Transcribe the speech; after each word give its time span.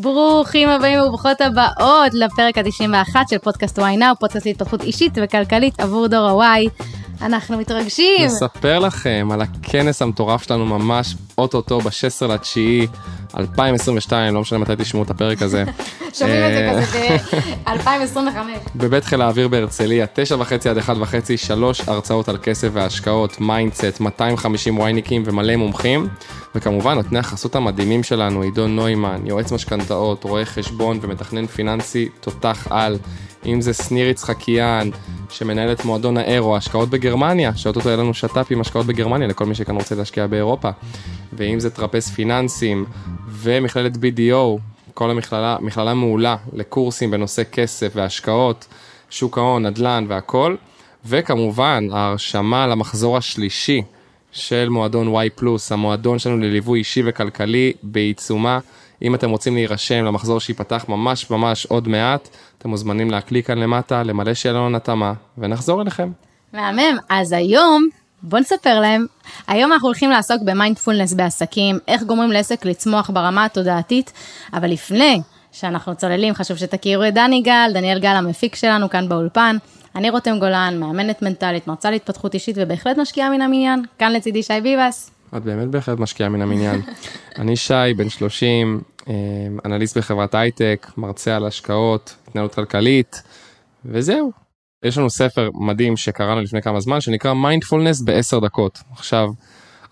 ברוכים 0.00 0.68
הבאים 0.68 1.00
וברוכות 1.00 1.40
הבאות 1.40 2.14
לפרק 2.14 2.58
ה-91 2.58 3.16
של 3.30 3.38
פודקאסט 3.38 3.78
וואי 3.78 3.96
נאו, 3.96 4.16
פודקאסט 4.20 4.46
להתפתחות 4.46 4.82
אישית 4.82 5.12
וכלכלית 5.22 5.80
עבור 5.80 6.06
דור 6.06 6.28
ה-Y. 6.28 6.68
אנחנו 7.22 7.58
מתרגשים. 7.58 8.24
נספר 8.24 8.78
לכם 8.78 9.28
על 9.32 9.40
הכנס 9.40 10.02
המטורף 10.02 10.42
שלנו 10.42 10.66
ממש 10.66 11.14
אוטוטו 11.38 11.80
ב-16 11.80 12.26
לתשיעי 12.26 12.86
2022, 13.38 14.34
לא 14.34 14.40
משנה 14.40 14.58
מתי 14.58 14.72
תשמעו 14.78 15.02
את 15.02 15.10
הפרק 15.10 15.42
הזה. 15.42 15.64
שומעים 16.18 16.42
את 16.44 16.52
זה 16.52 16.68
אה, 16.68 16.82
כזה 16.82 17.16
ב-2025. 17.64 18.68
בבית 18.76 19.04
חיל 19.04 19.22
האוויר 19.22 19.48
בהרצליה, 19.48 20.06
תשע 20.14 20.36
וחצי 20.38 20.68
עד 20.68 20.76
אחד 20.78 20.94
וחצי, 21.00 21.36
שלוש 21.36 21.80
הרצאות 21.88 22.28
על 22.28 22.38
כסף 22.42 22.68
והשקעות, 22.72 23.40
mindset, 23.40 24.00
250 24.00 24.78
וייניקים 24.78 25.22
ומלא 25.26 25.56
מומחים, 25.56 26.08
וכמובן 26.54 26.94
נותני 26.94 27.18
החסות 27.18 27.56
המדהימים 27.56 28.02
שלנו, 28.02 28.42
עידו 28.42 28.66
נוימן, 28.66 29.26
יועץ 29.26 29.52
משכנתאות, 29.52 30.24
רואה 30.24 30.44
חשבון 30.44 30.98
ומתכנן 31.02 31.46
פיננסי, 31.46 32.08
תותח 32.20 32.66
על, 32.70 32.98
אם 33.46 33.60
זה 33.60 33.72
שניר 33.72 34.08
יצחקיאן, 34.08 34.90
שמנהל 35.30 35.72
את 35.72 35.84
מועדון 35.84 36.16
האירו, 36.16 36.56
השקעות 36.56 36.88
בגרמניה, 36.88 37.56
שאו-טו-טו 37.56 37.88
יהיה 37.88 37.98
לנו 37.98 38.14
שת"פ 38.14 38.46
עם 38.50 38.60
השקעות 38.60 38.86
בגרמניה 38.86 39.28
לכל 39.28 39.46
מי 39.46 39.54
שכאן 39.54 39.76
רוצה 39.76 39.94
להשקיע 39.94 40.26
באירופה, 40.26 40.70
ואם 41.32 41.60
זה 41.60 41.70
טרפז 41.70 42.10
פיננסים 42.10 42.84
ומכללת 43.28 43.96
BDO, 43.96 44.58
כל 44.94 45.10
המכללה, 45.10 45.56
מכללה 45.60 45.94
מעולה 45.94 46.36
לקורסים 46.52 47.10
בנושא 47.10 47.42
כסף 47.52 47.92
והשקעות, 47.94 48.66
שוק 49.10 49.38
ההון, 49.38 49.66
נדל"ן 49.66 50.04
והכל, 50.08 50.56
וכמובן 51.06 51.88
ההרשמה 51.92 52.66
למחזור 52.66 53.16
השלישי 53.16 53.82
של 54.32 54.68
מועדון 54.68 55.14
Y 55.14 55.42
המועדון 55.70 56.18
שלנו 56.18 56.38
לליווי 56.38 56.78
אישי 56.78 57.02
וכלכלי 57.06 57.72
בעיצומה. 57.82 58.58
אם 59.02 59.14
אתם 59.14 59.30
רוצים 59.30 59.54
להירשם 59.54 60.04
למחזור 60.04 60.40
שייפתח 60.40 60.84
ממש 60.88 61.30
ממש 61.30 61.66
עוד 61.66 61.88
מעט, 61.88 62.28
אתם 62.58 62.68
מוזמנים 62.68 63.10
להקליק 63.10 63.46
כאן 63.46 63.58
למטה, 63.58 64.02
למלא 64.02 64.34
שאלון 64.34 64.74
התאמה, 64.74 65.12
ונחזור 65.38 65.82
אליכם. 65.82 66.10
מהמם, 66.52 66.98
אז 67.08 67.32
היום, 67.32 67.88
בוא 68.22 68.38
נספר 68.38 68.80
להם, 68.80 69.06
היום 69.46 69.72
אנחנו 69.72 69.88
הולכים 69.88 70.10
לעסוק 70.10 70.42
במיינדפולנס 70.44 71.12
בעסקים, 71.12 71.78
איך 71.88 72.02
גורמים 72.02 72.30
לעסק 72.30 72.64
לצמוח 72.64 73.10
ברמה 73.10 73.44
התודעתית, 73.44 74.12
אבל 74.52 74.70
לפני 74.70 75.20
שאנחנו 75.52 75.94
צוללים, 75.94 76.34
חשוב 76.34 76.56
שתכירו 76.56 77.04
את 77.04 77.14
דני 77.14 77.42
גל, 77.42 77.70
דניאל 77.74 77.98
גל 77.98 78.08
המפיק 78.16 78.54
שלנו 78.54 78.90
כאן 78.90 79.08
באולפן. 79.08 79.56
אני 79.94 80.10
רותם 80.10 80.38
גולן, 80.38 80.80
מאמנת 80.80 81.22
מנטלית, 81.22 81.66
מרצה 81.66 81.90
להתפתחות 81.90 82.34
אישית 82.34 82.56
ובהחלט 82.58 82.98
משקיעה 82.98 83.30
מן 83.30 83.42
המניין. 83.42 83.82
כאן 83.98 84.12
לצידי 84.12 84.42
שי 84.42 84.60
ביבס. 84.62 85.10
את 85.36 85.42
באמת 85.44 85.68
בהחלט 85.68 85.98
משקיעה 85.98 86.28
מן 86.28 86.42
המניין. 86.42 86.80
אני 87.38 87.56
שי, 87.56 87.74
בן 87.96 88.08
30, 88.08 88.80
אה, 89.08 89.14
אנליסט 89.64 89.98
בחברת 89.98 90.34
הייטק, 90.34 90.86
מרצה 90.96 91.36
על 91.36 91.46
השקעות, 91.46 92.16
התנהלות 92.28 92.54
כלכלית, 92.54 93.22
וזהו. 93.84 94.32
יש 94.84 94.98
לנו 94.98 95.10
ספר 95.10 95.50
מדהים 95.54 95.96
שקראנו 95.96 96.40
לפני 96.40 96.62
כמה 96.62 96.80
זמן, 96.80 97.00
שנקרא 97.00 97.32
מיינדפולנס 97.32 98.00
בעשר 98.00 98.38
דקות. 98.38 98.78
עכשיו, 98.92 99.28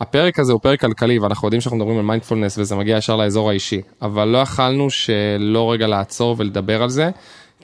הפרק 0.01 0.39
הזה 0.39 0.53
הוא 0.53 0.61
פרק 0.61 0.81
כלכלי, 0.81 1.19
ואנחנו 1.19 1.47
יודעים 1.47 1.61
שאנחנו 1.61 1.77
מדברים 1.77 1.98
על 1.98 2.05
מיינדפולנס 2.05 2.59
וזה 2.59 2.77
מגיע 2.77 2.97
ישר 2.97 3.17
לאזור 3.17 3.50
האישי, 3.50 3.81
אבל 4.03 4.28
לא 4.28 4.39
יכלנו 4.39 4.91
שלא 4.91 5.73
רגע 5.73 5.87
לעצור 5.87 6.34
ולדבר 6.39 6.83
על 6.83 6.89
זה, 6.89 7.11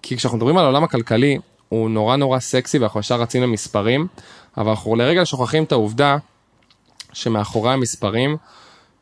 כי 0.03 0.17
כשאנחנו 0.17 0.39
מדברים 0.39 0.59
על 0.59 0.64
העולם 0.64 0.84
הכלכלי, 0.84 1.39
הוא 1.69 1.91
נורא 1.91 2.17
נורא 2.17 2.39
סקסי 2.39 2.79
ואנחנו 2.79 3.01
ישר 3.01 3.20
רצים 3.20 3.42
למספרים, 3.42 4.07
אבל 4.57 4.70
אנחנו 4.70 4.97
לרגע 4.97 5.25
שוכחים 5.25 5.64
את 5.64 5.73
העובדה 5.73 6.17
שמאחורי 7.12 7.72
המספרים 7.72 8.36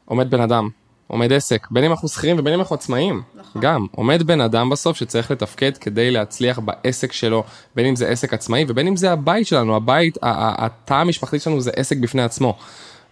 עומד 0.05 0.31
בן 0.31 0.41
אדם, 0.41 0.69
עומד 1.07 1.33
עסק, 1.33 1.67
בין 1.71 1.85
אם 1.85 1.91
אנחנו 1.91 2.09
שכירים 2.09 2.39
ובין 2.39 2.55
אם 2.55 2.61
אנחנו 2.61 2.75
עצמאים, 2.75 3.23
נכון. 3.35 3.63
גם, 3.63 3.87
עומד 3.93 4.23
בן 4.23 4.41
אדם 4.41 4.71
בסוף 4.71 4.97
שצריך 4.97 5.31
לתפקד 5.31 5.77
כדי 5.77 6.11
להצליח 6.11 6.59
בעסק 6.59 7.13
שלו, 7.13 7.45
בין 7.77 7.87
אם 7.87 7.97
זה 7.97 8.09
עסק 8.09 8.35
עצמאי 8.35 8.65
ובין 8.69 8.87
אם 8.87 8.97
זה 8.97 9.13
הבית 9.13 9.47
שלנו, 9.47 9.77
הבית, 9.77 10.19
התא 10.23 10.95
המשפחתי 10.95 11.39
שלנו 11.39 11.61
זה 11.61 11.71
עסק 11.77 11.97
בפני 11.97 12.23
עצמו. 12.23 12.57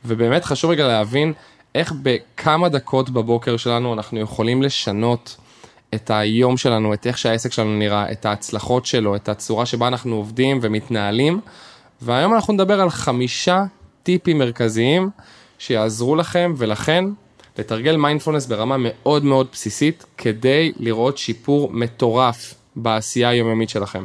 ובאמת 0.04 0.44
חשוב 0.44 0.70
רגע 0.70 0.86
להבין 0.86 1.32
איך 1.74 1.92
בכמה 2.02 2.68
דקות 2.68 3.10
בבוקר 3.10 3.56
שלנו 3.56 3.94
אנחנו 3.94 4.20
יכולים 4.20 4.62
לשנות 4.62 5.36
את 5.94 6.10
היום 6.10 6.56
שלנו, 6.56 6.94
את 6.94 7.06
איך 7.06 7.18
שהעסק 7.18 7.52
שלנו 7.52 7.78
נראה, 7.78 8.12
את 8.12 8.26
ההצלחות 8.26 8.86
שלו, 8.86 9.16
את 9.16 9.28
הצורה 9.28 9.66
שבה 9.66 9.88
אנחנו 9.88 10.16
עובדים 10.16 10.58
ומתנהלים. 10.62 11.40
והיום 12.02 12.34
אנחנו 12.34 12.54
נדבר 12.54 12.80
על 12.80 12.90
חמישה 12.90 13.64
טיפים 14.08 14.38
מרכזיים 14.38 15.10
שיעזרו 15.58 16.16
לכם 16.16 16.54
ולכן 16.56 17.04
לתרגל 17.58 17.96
מיינדפולנס 17.96 18.46
ברמה 18.46 18.76
מאוד 18.78 19.24
מאוד 19.24 19.46
בסיסית 19.52 20.04
כדי 20.18 20.72
לראות 20.76 21.18
שיפור 21.18 21.70
מטורף 21.72 22.54
בעשייה 22.76 23.28
היומיומית 23.28 23.70
שלכם. 23.70 24.04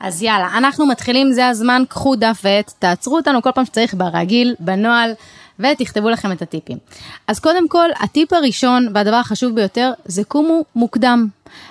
אז 0.00 0.22
יאללה, 0.22 0.48
אנחנו 0.56 0.86
מתחילים, 0.86 1.32
זה 1.32 1.46
הזמן, 1.48 1.82
קחו 1.88 2.16
דף 2.16 2.40
ועט, 2.44 2.72
תעצרו 2.78 3.16
אותנו 3.16 3.42
כל 3.42 3.50
פעם 3.54 3.64
שצריך 3.64 3.94
ברגיל, 3.94 4.54
בנוהל, 4.60 5.10
ותכתבו 5.58 6.10
לכם 6.10 6.32
את 6.32 6.42
הטיפים. 6.42 6.78
אז 7.26 7.40
קודם 7.40 7.68
כל, 7.68 7.88
הטיפ 8.00 8.32
הראשון 8.32 8.88
והדבר 8.94 9.16
החשוב 9.16 9.54
ביותר 9.54 9.92
זה 10.04 10.24
קומו 10.24 10.64
מוקדם. 10.74 11.28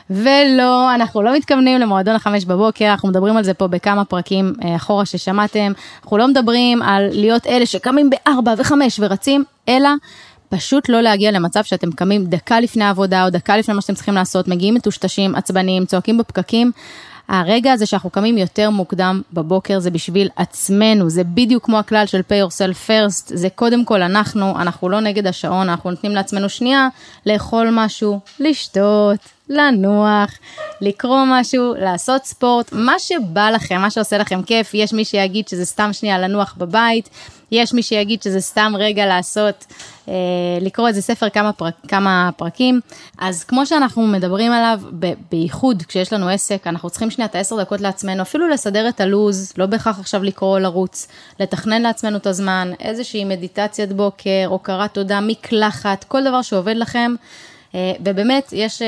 ולא, 0.09 0.95
אנחנו 0.95 1.21
לא 1.21 1.35
מתכוונים 1.35 1.79
למועדון 1.79 2.15
החמש 2.15 2.45
בבוקר, 2.45 2.85
אנחנו 2.85 3.09
מדברים 3.09 3.37
על 3.37 3.43
זה 3.43 3.53
פה 3.53 3.67
בכמה 3.67 4.05
פרקים 4.05 4.53
אה, 4.63 4.75
אחורה 4.75 5.05
ששמעתם, 5.05 5.71
אנחנו 6.03 6.17
לא 6.17 6.27
מדברים 6.27 6.81
על 6.81 7.09
להיות 7.11 7.47
אלה 7.47 7.65
שקמים 7.65 8.09
בארבע 8.09 8.53
וחמש 8.57 8.99
ורצים, 8.99 9.43
אלא 9.69 9.89
פשוט 10.49 10.89
לא 10.89 11.01
להגיע 11.01 11.31
למצב 11.31 11.63
שאתם 11.63 11.91
קמים 11.91 12.25
דקה 12.25 12.59
לפני 12.59 12.83
העבודה 12.83 13.25
או 13.25 13.29
דקה 13.29 13.57
לפני 13.57 13.73
מה 13.73 13.81
שאתם 13.81 13.93
צריכים 13.93 14.13
לעשות, 14.13 14.47
מגיעים 14.47 14.73
מטושטשים, 14.73 15.35
עצבניים, 15.35 15.85
צועקים 15.85 16.17
בפקקים. 16.17 16.71
הרגע 17.27 17.73
הזה 17.73 17.85
שאנחנו 17.85 18.09
קמים 18.09 18.37
יותר 18.37 18.69
מוקדם 18.69 19.21
בבוקר 19.33 19.79
זה 19.79 19.91
בשביל 19.91 20.29
עצמנו, 20.35 21.09
זה 21.09 21.23
בדיוק 21.23 21.65
כמו 21.65 21.79
הכלל 21.79 22.05
של 22.05 22.19
pay 22.19 22.47
yourself 22.47 22.87
first, 22.87 23.23
זה 23.25 23.49
קודם 23.49 23.85
כל 23.85 24.01
אנחנו, 24.01 24.59
אנחנו 24.59 24.89
לא 24.89 24.99
נגד 24.99 25.27
השעון, 25.27 25.69
אנחנו 25.69 25.89
נותנים 25.89 26.15
לעצמנו 26.15 26.49
שנייה 26.49 26.87
לאכול 27.25 27.69
משהו, 27.71 28.19
לשתות, 28.39 29.19
לנוח, 29.49 30.31
לקרוא 30.81 31.23
משהו, 31.27 31.73
לעשות 31.79 32.25
ספורט, 32.25 32.69
מה 32.71 32.99
שבא 32.99 33.49
לכם, 33.49 33.81
מה 33.81 33.89
שעושה 33.89 34.17
לכם 34.17 34.43
כיף, 34.43 34.73
יש 34.73 34.93
מי 34.93 35.05
שיגיד 35.05 35.47
שזה 35.47 35.65
סתם 35.65 35.93
שנייה 35.93 36.19
לנוח 36.19 36.55
בבית, 36.57 37.09
יש 37.51 37.73
מי 37.73 37.83
שיגיד 37.83 38.21
שזה 38.21 38.41
סתם 38.41 38.73
רגע 38.77 39.05
לעשות, 39.05 39.65
אה, 40.07 40.13
לקרוא 40.61 40.87
איזה 40.87 41.01
ספר 41.01 41.29
כמה, 41.29 41.53
פרק, 41.53 41.73
כמה 41.87 42.29
פרקים. 42.37 42.79
אז 43.17 43.43
כמו 43.43 43.65
שאנחנו 43.65 44.07
מדברים 44.07 44.51
עליו, 44.51 44.79
ב, 44.99 45.13
בייחוד 45.31 45.83
כשיש 45.87 46.13
לנו 46.13 46.29
עסק, 46.29 46.67
אנחנו 46.67 46.89
צריכים 46.89 47.11
שנייה 47.11 47.27
את 47.27 47.35
העשר 47.35 47.61
דקות 47.61 47.81
לעצמנו, 47.81 48.21
אפילו 48.21 48.49
לסדר 48.49 48.89
את 48.89 49.01
הלוז, 49.01 49.53
לא 49.57 49.65
בהכרח 49.65 49.99
עכשיו 49.99 50.23
לקרוא 50.23 50.49
או 50.53 50.59
לרוץ, 50.59 51.07
לתכנן 51.39 51.81
לעצמנו 51.81 52.17
את 52.17 52.27
הזמן, 52.27 52.71
איזושהי 52.79 53.25
מדיטציית 53.25 53.93
בוקר, 53.93 54.45
הוקרת 54.47 54.93
תודה, 54.93 55.19
מקלחת, 55.19 56.03
כל 56.03 56.23
דבר 56.23 56.41
שעובד 56.41 56.75
לכם. 56.75 57.15
אה, 57.75 57.93
ובאמת, 58.05 58.49
יש 58.53 58.81
אה, 58.81 58.87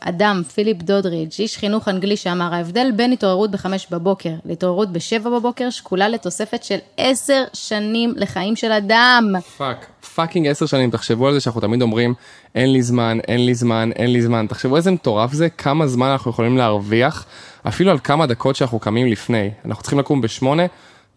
אדם, 0.00 0.42
פיליפ 0.54 0.82
דודרידג', 0.82 1.38
איש 1.38 1.56
חינוך 1.56 1.88
אנגלי, 1.88 2.16
שאמר, 2.16 2.54
ההבדל 2.54 2.90
בין 2.96 3.12
התעוררות 3.12 3.50
בחמש 3.50 3.86
בבוקר 3.90 4.30
להתעוררות 4.44 4.92
בשבע 4.92 5.30
בבוקר, 5.30 5.70
שקולה 5.70 6.08
לתוספת 6.08 6.64
של 6.64 6.78
עשר 6.96 7.44
שנים 7.52 8.14
לחיים 8.16 8.56
של 8.56 8.72
אדם. 8.72 9.32
fuck, 9.56 9.86
fucking 10.14 10.46
עשר 10.46 10.66
שנים, 10.66 10.90
תחשבו 10.90 11.28
על 11.28 11.34
זה 11.34 11.40
שאנחנו 11.40 11.60
תמיד 11.60 11.82
אומרים, 11.82 12.14
אין 12.54 12.72
לי 12.72 12.82
זמן, 12.82 13.18
אין 13.28 13.46
לי 13.46 13.54
זמן, 13.54 13.90
אין 13.96 14.12
לי 14.12 14.22
זמן. 14.22 14.46
תחשבו 14.48 14.76
איזה 14.76 14.90
מטורף 14.90 15.32
זה, 15.32 15.48
כמה 15.48 15.86
זמן 15.86 16.06
אנחנו 16.06 16.30
יכולים 16.30 16.56
להרוויח, 16.56 17.26
אפילו 17.68 17.90
על 17.90 17.98
כמה 17.98 18.26
דקות 18.26 18.56
שאנחנו 18.56 18.78
קמים 18.78 19.06
לפני. 19.06 19.50
אנחנו 19.64 19.82
צריכים 19.82 19.98
לקום 19.98 20.20
בשמונה. 20.20 20.62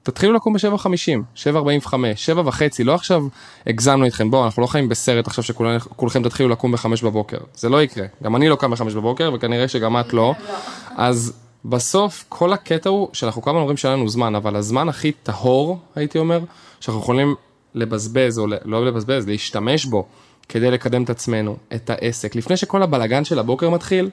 תתחילו 0.03 0.33
לקום 0.33 0.53
ב-7.50, 0.53 1.41
7.45, 1.85 1.93
7 2.15 2.41
וחצי, 2.45 2.83
לא 2.83 2.95
עכשיו 2.95 3.23
הגזמנו 3.67 4.07
אתכם, 4.07 4.31
בואו, 4.31 4.45
אנחנו 4.45 4.61
לא 4.61 4.67
חיים 4.67 4.89
בסרט 4.89 5.27
עכשיו 5.27 5.43
שכולכם 5.43 6.23
תתחילו 6.23 6.49
לקום 6.49 6.71
ב-5 6.71 6.85
בבוקר, 7.03 7.37
זה 7.55 7.69
לא 7.69 7.83
יקרה, 7.83 8.05
גם 8.23 8.35
אני 8.35 8.49
לא 8.49 8.55
קם 8.55 8.71
ב-5 8.71 8.83
בבוקר 8.95 9.31
וכנראה 9.33 9.67
שגם 9.67 9.99
את 9.99 10.13
לא, 10.13 10.33
אז 10.95 11.33
בסוף 11.65 12.25
כל 12.29 12.53
הקטע 12.53 12.89
הוא 12.89 13.09
שאנחנו 13.13 13.41
הזמן 13.41 13.59
אומרים 13.59 13.77
שאין 13.77 13.93
לנו 13.93 14.09
זמן, 14.09 14.35
אבל 14.35 14.55
הזמן 14.55 14.89
הכי 14.89 15.11
טהור, 15.11 15.79
הייתי 15.95 16.17
אומר, 16.17 16.39
שאנחנו 16.79 17.01
יכולים 17.01 17.35
לבזבז, 17.75 18.39
או 18.39 18.47
לא 18.65 18.85
לבזבז, 18.85 19.27
להשתמש 19.27 19.85
בו 19.85 20.05
כדי 20.49 20.71
לקדם 20.71 21.03
את 21.03 21.09
עצמנו, 21.09 21.57
את 21.75 21.89
העסק, 21.89 22.35
לפני 22.35 22.57
שכל 22.57 22.83
הבלגן 22.83 23.25
של 23.25 23.39
הבוקר 23.39 23.69
מתחיל, 23.69 24.09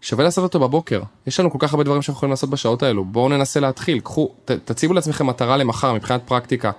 שווה 0.00 0.24
לעשות 0.24 0.44
אותו 0.44 0.60
בבוקר. 0.60 1.02
יש 1.26 1.40
לנו 1.40 1.50
כל 1.50 1.58
כך 1.60 1.72
הרבה 1.72 1.84
דברים 1.84 2.02
שאנחנו 2.02 2.18
יכולים 2.18 2.30
לעשות 2.30 2.50
בשעות 2.50 2.82
האלו. 2.82 3.04
בואו 3.04 3.28
ננסה 3.28 3.60
להתחיל, 3.60 4.00
קחו, 4.00 4.34
ת, 4.44 4.50
תציבו 4.50 4.94
לעצמכם 4.94 5.26
מטרה 5.26 5.56
למחר 5.56 5.92
מבחינת 5.92 6.20
פרקטיקה. 6.26 6.70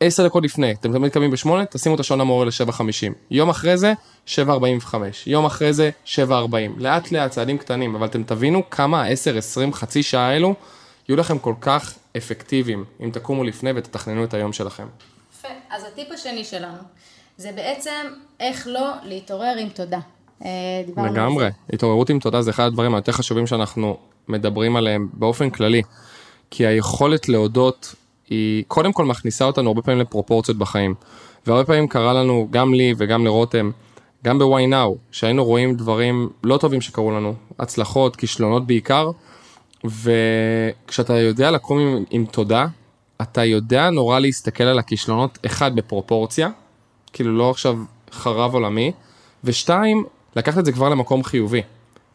עשר 0.00 0.26
דקות 0.26 0.44
לפני, 0.44 0.72
אתם 0.72 0.92
תמיד 0.92 1.12
קמים 1.12 1.30
בשמונה, 1.30 1.66
תשימו 1.66 1.94
את 1.94 2.00
השעון 2.00 2.20
המורה 2.20 2.44
ל-7.50. 2.44 3.12
יום 3.30 3.48
אחרי 3.48 3.76
זה, 3.76 3.92
7.45. 4.26 4.94
יום 5.26 5.44
אחרי 5.44 5.72
זה, 5.72 5.90
7.40. 6.06 6.30
לאט 6.76 7.12
לאט, 7.12 7.30
צעדים 7.30 7.58
קטנים, 7.58 7.94
אבל 7.94 8.06
אתם 8.06 8.22
תבינו 8.22 8.70
כמה 8.70 9.02
ה-10, 9.02 9.38
20, 9.38 9.72
חצי 9.72 10.02
שעה 10.02 10.28
האלו, 10.28 10.54
יהיו 11.08 11.16
לכם 11.16 11.38
כל 11.38 11.54
כך 11.60 11.94
אפקטיביים, 12.16 12.84
אם 13.00 13.10
תקומו 13.10 13.44
לפני 13.44 13.70
ותתכננו 13.74 14.24
את 14.24 14.34
היום 14.34 14.52
שלכם. 14.52 14.86
יפה, 15.38 15.48
אז 15.70 15.84
הטיפ 15.84 16.08
השני 16.12 16.44
שלנו, 16.44 16.78
זה 17.36 17.52
בעצם 17.52 18.06
איך 18.40 18.66
לא 18.70 18.90
להתעורר 19.02 19.54
עם 19.60 19.68
תודה. 19.68 20.00
אה. 20.44 20.50
לגמרי. 20.96 21.48
התעוררות 21.72 22.10
עם 22.10 22.18
תודה 22.18 22.42
זה 22.42 22.50
אחד 22.50 22.64
הדברים 22.64 22.94
היותר 22.94 23.12
חשובים 23.12 23.46
שאנחנו 23.46 23.96
מדברים 24.28 24.76
עליהם 24.76 25.08
באופן 25.12 25.50
כללי. 25.50 25.82
כי 26.50 26.66
היכולת 26.66 27.28
להודות 27.28 27.94
היא 28.28 28.64
קודם 28.68 28.92
כל 28.92 29.04
מכניסה 29.04 29.44
אותנו 29.44 29.68
הרבה 29.68 29.82
פעמים 29.82 30.00
לפרופורציות 30.00 30.58
בחיים. 30.58 30.94
והרבה 31.46 31.64
פעמים 31.64 31.88
קרה 31.88 32.12
לנו, 32.12 32.48
גם 32.50 32.74
לי 32.74 32.94
וגם 32.98 33.24
לרותם, 33.24 33.70
גם 34.24 34.38
ב-why 34.38 34.72
now, 34.72 34.98
שהיינו 35.10 35.44
רואים 35.44 35.74
דברים 35.74 36.28
לא 36.44 36.56
טובים 36.56 36.80
שקרו 36.80 37.10
לנו, 37.10 37.34
הצלחות, 37.58 38.16
כישלונות 38.16 38.66
בעיקר, 38.66 39.10
וכשאתה 39.84 41.18
יודע 41.18 41.50
לקום 41.50 41.78
עם, 41.78 42.04
עם 42.10 42.26
תודה, 42.26 42.66
אתה 43.22 43.44
יודע 43.44 43.90
נורא 43.90 44.18
להסתכל 44.18 44.64
על 44.64 44.78
הכישלונות, 44.78 45.38
אחד, 45.46 45.76
בפרופורציה, 45.76 46.48
כאילו 47.12 47.36
לא 47.36 47.50
עכשיו 47.50 47.78
חרב 48.12 48.54
עולמי, 48.54 48.92
ושתיים, 49.44 50.04
לקחת 50.36 50.58
את 50.58 50.64
זה 50.64 50.72
כבר 50.72 50.88
למקום 50.88 51.24
חיובי. 51.24 51.62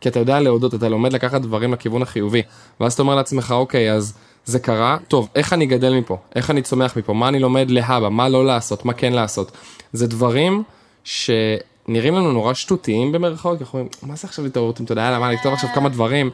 כי 0.01 0.09
אתה 0.09 0.19
יודע 0.19 0.39
להודות, 0.39 0.73
אתה 0.73 0.89
לומד 0.89 1.13
לקחת 1.13 1.41
דברים 1.41 1.73
לכיוון 1.73 2.01
החיובי, 2.01 2.41
ואז 2.79 2.93
אתה 2.93 3.01
אומר 3.01 3.15
לעצמך, 3.15 3.51
אוקיי, 3.51 3.93
אז 3.93 4.13
זה 4.45 4.59
קרה, 4.59 4.97
טוב, 5.07 5.29
איך 5.35 5.53
אני 5.53 5.65
גדל 5.65 5.93
מפה? 5.93 6.17
איך 6.35 6.49
אני 6.49 6.61
צומח 6.61 6.97
מפה? 6.97 7.13
מה 7.13 7.27
אני 7.27 7.39
לומד 7.39 7.71
להבא? 7.71 8.09
מה 8.09 8.29
לא 8.29 8.45
לעשות? 8.45 8.85
מה 8.85 8.93
כן 8.93 9.13
לעשות? 9.13 9.51
זה 9.93 10.07
דברים 10.07 10.63
שנראים 11.03 12.15
לנו 12.15 12.31
נורא 12.31 12.53
שטותיים 12.53 13.11
במרכאות, 13.11 13.57
כי 13.57 13.63
אנחנו 13.63 13.79
אומרים, 13.79 13.91
מה 14.03 14.15
זה 14.15 14.27
עכשיו 14.27 14.45
התעוררות 14.45 14.79
עם 14.79 14.85
תודה? 14.85 15.01
יאללה, 15.01 15.19
מה, 15.19 15.31
לכתוב 15.31 15.53
עכשיו 15.53 15.69
כמה 15.73 15.89
דברים, 15.89 16.29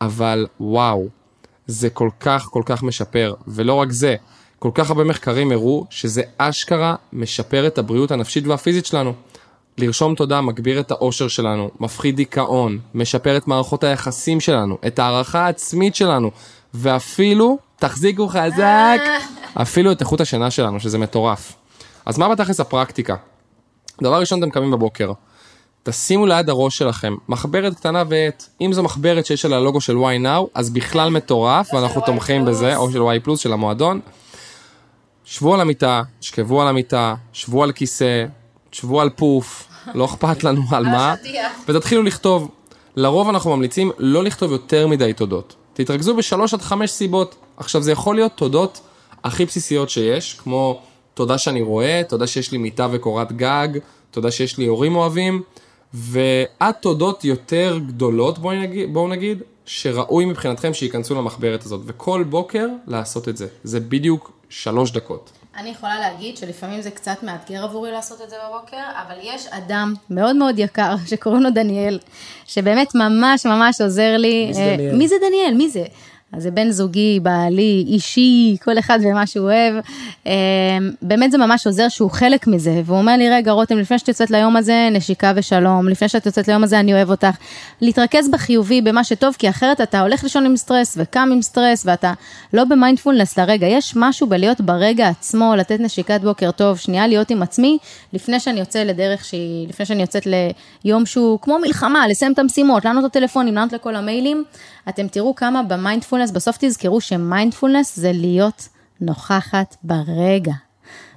אבל 0.00 0.46
וואו, 0.60 1.08
זה 1.66 1.90
כל 1.90 2.08
כך 2.20 2.44
כל 2.44 2.62
כך 2.66 2.82
משפר, 2.82 3.34
ולא 3.48 3.74
רק 3.74 3.90
זה, 3.90 4.16
כל 4.58 4.70
כך 4.74 4.90
הרבה 4.90 5.04
מחקרים 5.04 5.52
הראו 5.52 5.86
שזה 5.90 6.22
אשכרה 6.38 6.94
משפר 7.12 7.66
את 7.66 7.78
הבריאות 7.78 8.10
הנפשית 8.10 8.46
והפיזית 8.46 8.86
שלנו. 8.86 9.12
לרשום 9.80 10.14
תודה 10.14 10.40
מגביר 10.40 10.80
את 10.80 10.90
האושר 10.90 11.28
שלנו, 11.28 11.70
מפחית 11.80 12.16
דיכאון, 12.16 12.78
משפר 12.94 13.36
את 13.36 13.48
מערכות 13.48 13.84
היחסים 13.84 14.40
שלנו, 14.40 14.78
את 14.86 14.98
הערכה 14.98 15.46
העצמית 15.46 15.94
שלנו, 15.94 16.30
ואפילו, 16.74 17.58
תחזיקו 17.76 18.28
חזק, 18.28 19.00
אפילו 19.54 19.92
את 19.92 20.00
איכות 20.00 20.20
השינה 20.20 20.50
שלנו, 20.50 20.80
שזה 20.80 20.98
מטורף. 20.98 21.52
אז 22.06 22.18
מה 22.18 22.28
בתכלס 22.28 22.60
הפרקטיקה? 22.60 23.16
דבר 24.02 24.20
ראשון, 24.20 24.42
אתם 24.42 24.50
קמים 24.50 24.70
בבוקר, 24.70 25.12
תשימו 25.82 26.26
ליד 26.26 26.48
הראש 26.48 26.78
שלכם 26.78 27.14
מחברת 27.28 27.74
קטנה 27.74 28.02
ועט, 28.08 28.44
אם 28.60 28.72
זו 28.72 28.82
מחברת 28.82 29.26
שיש 29.26 29.44
עליה 29.44 29.60
לוגו 29.60 29.80
של 29.80 29.96
y 29.96 30.24
now, 30.24 30.46
אז 30.54 30.70
בכלל 30.70 31.10
מטורף, 31.10 31.74
ואנחנו 31.74 32.00
תומכים 32.00 32.44
בזה, 32.44 32.76
או 32.76 32.92
של 32.92 33.00
y 33.00 33.20
פלוס 33.24 33.40
של 33.40 33.52
המועדון. 33.52 34.00
שבו 35.24 35.54
על 35.54 35.60
המיטה, 35.60 36.02
שקבו 36.20 36.62
על 36.62 36.68
המיטה, 36.68 37.14
שבו 37.32 37.62
על 37.62 37.72
כיסא, 37.72 38.24
שבו 38.72 39.00
על 39.00 39.10
פוף, 39.10 39.68
לא 39.94 40.04
אכפת 40.04 40.44
לנו 40.44 40.62
על 40.70 40.84
מה, 40.84 41.14
ותתחילו 41.68 42.02
לכתוב. 42.02 42.50
לרוב 42.96 43.28
אנחנו 43.28 43.56
ממליצים 43.56 43.90
לא 43.98 44.24
לכתוב 44.24 44.52
יותר 44.52 44.86
מדי 44.86 45.12
תודות. 45.12 45.54
תתרכזו 45.74 46.16
בשלוש 46.16 46.54
עד 46.54 46.62
חמש 46.62 46.90
סיבות. 46.90 47.34
עכשיו 47.56 47.82
זה 47.82 47.92
יכול 47.92 48.14
להיות 48.14 48.32
תודות 48.34 48.80
הכי 49.24 49.44
בסיסיות 49.44 49.90
שיש, 49.90 50.34
כמו 50.34 50.80
תודה 51.14 51.38
שאני 51.38 51.62
רואה, 51.62 52.02
תודה 52.08 52.26
שיש 52.26 52.52
לי 52.52 52.58
מיטה 52.58 52.88
וקורת 52.90 53.32
גג, 53.32 53.68
תודה 54.10 54.30
שיש 54.30 54.58
לי 54.58 54.66
הורים 54.66 54.96
אוהבים, 54.96 55.42
ועד 55.94 56.74
תודות 56.74 57.24
יותר 57.24 57.78
גדולות, 57.86 58.38
בואו 58.38 58.60
נגיד, 58.60 58.92
בוא 58.92 59.08
נגיד, 59.08 59.42
שראוי 59.66 60.24
מבחינתכם 60.24 60.74
שייכנסו 60.74 61.14
למחברת 61.14 61.64
הזאת, 61.64 61.80
וכל 61.84 62.24
בוקר 62.28 62.66
לעשות 62.86 63.28
את 63.28 63.36
זה. 63.36 63.46
זה 63.64 63.80
בדיוק 63.80 64.32
שלוש 64.48 64.90
דקות. 64.90 65.30
אני 65.56 65.68
יכולה 65.68 66.00
להגיד 66.00 66.36
שלפעמים 66.36 66.80
זה 66.82 66.90
קצת 66.90 67.22
מאתגר 67.22 67.64
עבורי 67.64 67.92
לעשות 67.92 68.20
את 68.20 68.30
זה 68.30 68.36
בבוקר, 68.48 68.82
אבל 69.06 69.14
יש 69.22 69.46
אדם 69.46 69.94
מאוד 70.10 70.36
מאוד 70.36 70.58
יקר 70.58 70.94
שקוראים 71.06 71.42
לו 71.42 71.50
דניאל, 71.50 71.98
שבאמת 72.46 72.94
ממש 72.94 73.46
ממש 73.46 73.80
עוזר 73.80 74.16
לי. 74.16 74.46
מי 74.46 74.54
זה 74.54 74.60
אה, 74.60 74.76
דניאל? 74.76 74.94
מי 74.96 75.08
זה 75.08 75.14
דניאל? 75.20 75.54
מי 75.54 75.68
זה? 75.68 75.84
אז 76.32 76.42
זה 76.42 76.50
בן 76.50 76.70
זוגי, 76.70 77.20
בעלי, 77.22 77.84
אישי, 77.88 78.56
כל 78.64 78.78
אחד 78.78 78.98
ומה 79.02 79.26
שהוא 79.26 79.44
אוהב. 79.44 79.74
אה, 80.26 80.32
באמת 81.02 81.30
זה 81.30 81.38
ממש 81.38 81.66
עוזר 81.66 81.88
שהוא 81.88 82.10
חלק 82.10 82.46
מזה, 82.46 82.82
והוא 82.84 82.98
אומר 82.98 83.16
לי, 83.16 83.30
רגע, 83.30 83.52
רותם, 83.52 83.78
לפני 83.78 83.98
שאת 83.98 84.08
יוצאת 84.08 84.30
ליום 84.30 84.56
הזה, 84.56 84.88
נשיקה 84.92 85.32
ושלום, 85.36 85.88
לפני 85.88 86.08
שאת 86.08 86.26
יוצאת 86.26 86.48
ליום 86.48 86.64
הזה, 86.64 86.80
אני 86.80 86.94
אוהב 86.94 87.10
אותך. 87.10 87.36
להתרכז 87.80 88.28
בחיובי, 88.30 88.80
במה 88.80 89.04
שטוב, 89.04 89.36
כי 89.38 89.48
אחרת 89.48 89.80
אתה 89.80 90.00
הולך 90.00 90.22
לישון 90.22 90.46
עם 90.46 90.56
סטרס, 90.56 90.96
וקם 91.00 91.28
עם 91.32 91.42
סטרס, 91.42 91.82
ואתה 91.86 92.12
לא 92.52 92.64
במיינדפולנס 92.64 93.38
לרגע. 93.38 93.66
יש 93.66 93.92
משהו 93.96 94.26
בלהיות 94.26 94.60
ברגע 94.60 95.08
עצמו, 95.08 95.54
לתת 95.56 95.80
נשיקת 95.80 96.20
בוקר 96.20 96.50
טוב, 96.50 96.78
שנייה 96.78 97.06
להיות 97.06 97.30
עם 97.30 97.42
עצמי, 97.42 97.78
לפני 98.12 98.40
שאני 98.40 98.60
יוצא 98.60 98.82
לדרך 98.82 99.24
שהיא, 99.24 99.68
לפני 99.68 99.86
שאני 99.86 100.00
יוצאת 100.00 100.26
ליום 100.84 101.06
שהוא 101.06 101.38
כמו 101.42 101.58
מלחמה, 101.58 102.08
לסיים 102.08 102.32
את 102.32 102.38
המשימות, 102.38 102.84
לענות 102.84 103.04
לטלפונים, 103.04 103.54
לענות 103.54 103.72
לכל 103.72 103.96
המיילים. 103.96 104.44
אתם 104.88 105.08
תראו 105.08 105.34
כמה 105.34 105.62
במיינדפולנס, 105.62 106.19
בסוף 106.32 106.56
תזכרו 106.60 107.00
שמיינדפולנס 107.00 107.96
זה 107.96 108.12
להיות 108.12 108.68
נוכחת 109.00 109.76
ברגע. 109.82 110.52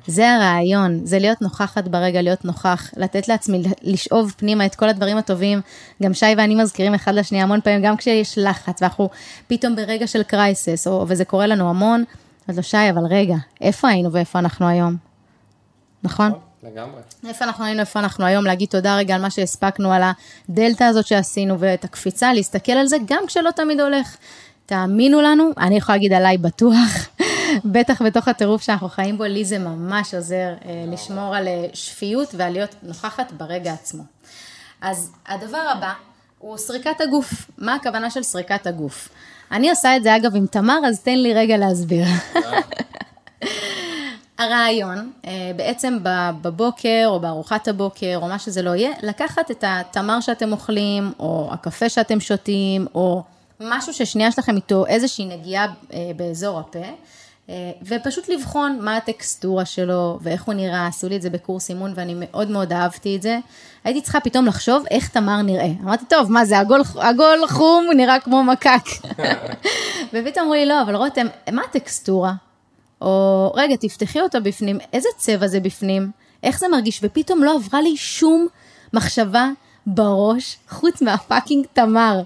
זה 0.07 0.33
הרעיון, 0.33 1.05
זה 1.05 1.19
להיות 1.19 1.41
נוכחת 1.41 1.87
ברגע, 1.87 2.21
להיות 2.21 2.45
נוכח, 2.45 2.89
לתת 2.97 3.27
לעצמי 3.27 3.63
לשאוב 3.81 4.33
פנימה 4.37 4.65
את 4.65 4.75
כל 4.75 4.89
הדברים 4.89 5.17
הטובים. 5.17 5.61
גם 6.03 6.13
שי 6.13 6.25
ואני 6.37 6.55
מזכירים 6.55 6.93
אחד 6.93 7.15
לשני 7.15 7.41
המון 7.41 7.61
פעמים, 7.61 7.81
גם 7.81 7.97
כשיש 7.97 8.37
לחץ 8.37 8.81
ואנחנו 8.81 9.09
פתאום 9.47 9.75
ברגע 9.75 10.07
של 10.07 10.23
קרייסס, 10.23 10.87
או, 10.87 11.05
וזה 11.07 11.25
קורה 11.25 11.47
לנו 11.47 11.69
המון, 11.69 12.03
אז 12.47 12.55
לא 12.55 12.61
שי, 12.61 12.89
אבל 12.89 13.03
רגע, 13.09 13.35
איפה 13.61 13.87
היינו 13.87 14.11
ואיפה 14.11 14.39
אנחנו 14.39 14.67
היום? 14.67 14.95
נכון? 16.03 16.31
לגמרי. 16.63 17.01
איפה 17.27 17.45
אנחנו 17.45 17.65
היינו, 17.65 17.79
איפה 17.79 17.99
אנחנו 17.99 18.25
היום, 18.25 18.45
להגיד 18.45 18.69
תודה 18.69 18.97
רגע 18.97 19.15
על 19.15 19.21
מה 19.21 19.29
שהספקנו, 19.29 19.93
על 19.93 20.01
הדלתא 20.49 20.83
הזאת 20.83 21.05
שעשינו 21.05 21.59
ואת 21.59 21.83
הקפיצה, 21.83 22.33
להסתכל 22.33 22.71
על 22.71 22.87
זה 22.87 22.97
גם 23.05 23.23
כשלא 23.27 23.51
תמיד 23.51 23.79
הולך. 23.79 24.17
תאמינו 24.65 25.21
לנו, 25.21 25.49
אני 25.57 25.77
יכולה 25.77 25.97
להגיד 25.97 26.13
עליי 26.13 26.37
בטוח, 26.37 27.07
בטח 27.73 28.01
בתוך 28.01 28.27
הטירוף 28.27 28.61
שאנחנו 28.61 28.89
חיים 28.89 29.17
בו, 29.17 29.23
לי 29.23 29.45
זה 29.45 29.59
ממש 29.59 30.13
עוזר 30.13 30.53
אה, 30.65 30.85
לשמור 30.87 31.35
על 31.35 31.47
אה, 31.47 31.65
שפיות 31.73 32.35
ועל 32.37 32.51
להיות 32.53 32.75
נוכחת 32.83 33.31
ברגע 33.31 33.73
עצמו. 33.73 34.03
אז 34.81 35.11
הדבר 35.27 35.71
הבא 35.71 35.93
הוא 36.39 36.57
סריקת 36.57 37.01
הגוף. 37.01 37.51
מה 37.57 37.75
הכוונה 37.75 38.09
של 38.09 38.23
סריקת 38.23 38.67
הגוף? 38.67 39.09
אני 39.51 39.69
עושה 39.69 39.95
את 39.97 40.03
זה 40.03 40.15
אגב 40.15 40.35
עם 40.35 40.45
תמר, 40.47 40.79
אז 40.87 40.99
תן 40.99 41.15
לי 41.15 41.33
רגע 41.33 41.57
להסביר. 41.57 42.05
הרעיון, 44.39 45.11
אה, 45.25 45.51
בעצם 45.55 45.97
בבוקר 46.41 47.03
או 47.05 47.19
בארוחת 47.19 47.67
הבוקר 47.67 48.19
או 48.21 48.27
מה 48.27 48.39
שזה 48.39 48.61
לא 48.61 48.75
יהיה, 48.75 48.91
לקחת 49.01 49.51
את 49.51 49.63
התמר 49.67 50.19
שאתם 50.19 50.51
אוכלים 50.51 51.11
או 51.19 51.49
הקפה 51.51 51.89
שאתם 51.89 52.19
שותים 52.19 52.87
או 52.95 53.23
משהו 53.59 53.93
ששנייה 53.93 54.29
יש 54.29 54.39
לכם 54.39 54.55
איתו 54.55 54.85
איזושהי 54.85 55.25
נגיעה 55.25 55.67
אה, 55.93 56.11
באזור 56.15 56.59
הפה. 56.59 56.79
אה, 57.49 57.71
ופשוט 57.87 58.29
לבחון 58.29 58.79
מה 58.81 58.97
הטקסטורה 58.97 59.65
שלו 59.65 60.19
ואיך 60.21 60.43
הוא 60.43 60.53
נראה, 60.53 60.87
עשו 60.87 61.09
לי 61.09 61.15
את 61.15 61.21
זה 61.21 61.29
בקורס 61.29 61.69
אימון 61.69 61.93
ואני 61.95 62.13
מאוד 62.17 62.49
מאוד 62.49 62.73
אהבתי 62.73 63.15
את 63.15 63.21
זה. 63.21 63.39
הייתי 63.83 64.01
צריכה 64.01 64.19
פתאום 64.19 64.45
לחשוב 64.45 64.83
איך 64.91 65.09
תמר 65.09 65.41
נראה. 65.41 65.69
אמרתי, 65.83 66.05
טוב, 66.05 66.31
מה 66.31 66.45
זה 66.45 66.59
עגול, 66.59 66.81
עגול 66.99 67.47
חום, 67.47 67.85
נראה 67.95 68.19
כמו 68.19 68.43
מקק. 68.43 68.85
ופתאום 70.13 70.45
אמרו 70.45 70.53
לי, 70.53 70.65
לא, 70.65 70.81
אבל 70.81 70.95
רותם, 70.95 71.27
מה 71.51 71.61
הטקסטורה? 71.69 72.33
או 73.01 73.51
רגע, 73.55 73.75
תפתחי 73.75 74.21
אותו 74.21 74.37
בפנים, 74.43 74.77
איזה 74.93 75.09
צבע 75.17 75.47
זה 75.47 75.59
בפנים? 75.59 76.11
איך 76.43 76.59
זה 76.59 76.67
מרגיש? 76.67 76.99
ופתאום 77.03 77.43
לא 77.43 77.55
עברה 77.55 77.81
לי 77.81 77.97
שום 77.97 78.47
מחשבה 78.93 79.49
בראש, 79.87 80.57
חוץ 80.69 81.01
מהפאקינג 81.01 81.65
תמר. 81.73 82.21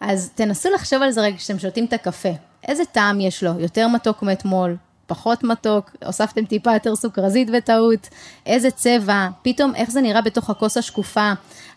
אז 0.00 0.30
תנסו 0.34 0.70
לחשוב 0.70 1.02
על 1.02 1.10
זה 1.10 1.20
רגע 1.20 1.36
כשאתם 1.36 1.58
שותים 1.58 1.84
את 1.84 1.92
הקפה. 1.92 2.28
איזה 2.68 2.84
טעם 2.84 3.20
יש 3.20 3.44
לו? 3.44 3.50
יותר 3.58 3.88
מתוק 3.88 4.22
מאתמול? 4.22 4.76
פחות 5.06 5.44
מתוק? 5.44 5.90
הוספתם 6.06 6.44
טיפה 6.44 6.72
יותר 6.72 6.96
סוכרזית 6.96 7.50
בטעות? 7.50 8.08
איזה 8.46 8.70
צבע? 8.70 9.28
פתאום 9.42 9.74
איך 9.74 9.90
זה 9.90 10.00
נראה 10.00 10.20
בתוך 10.20 10.50
הכוס 10.50 10.76
השקופה? 10.76 11.32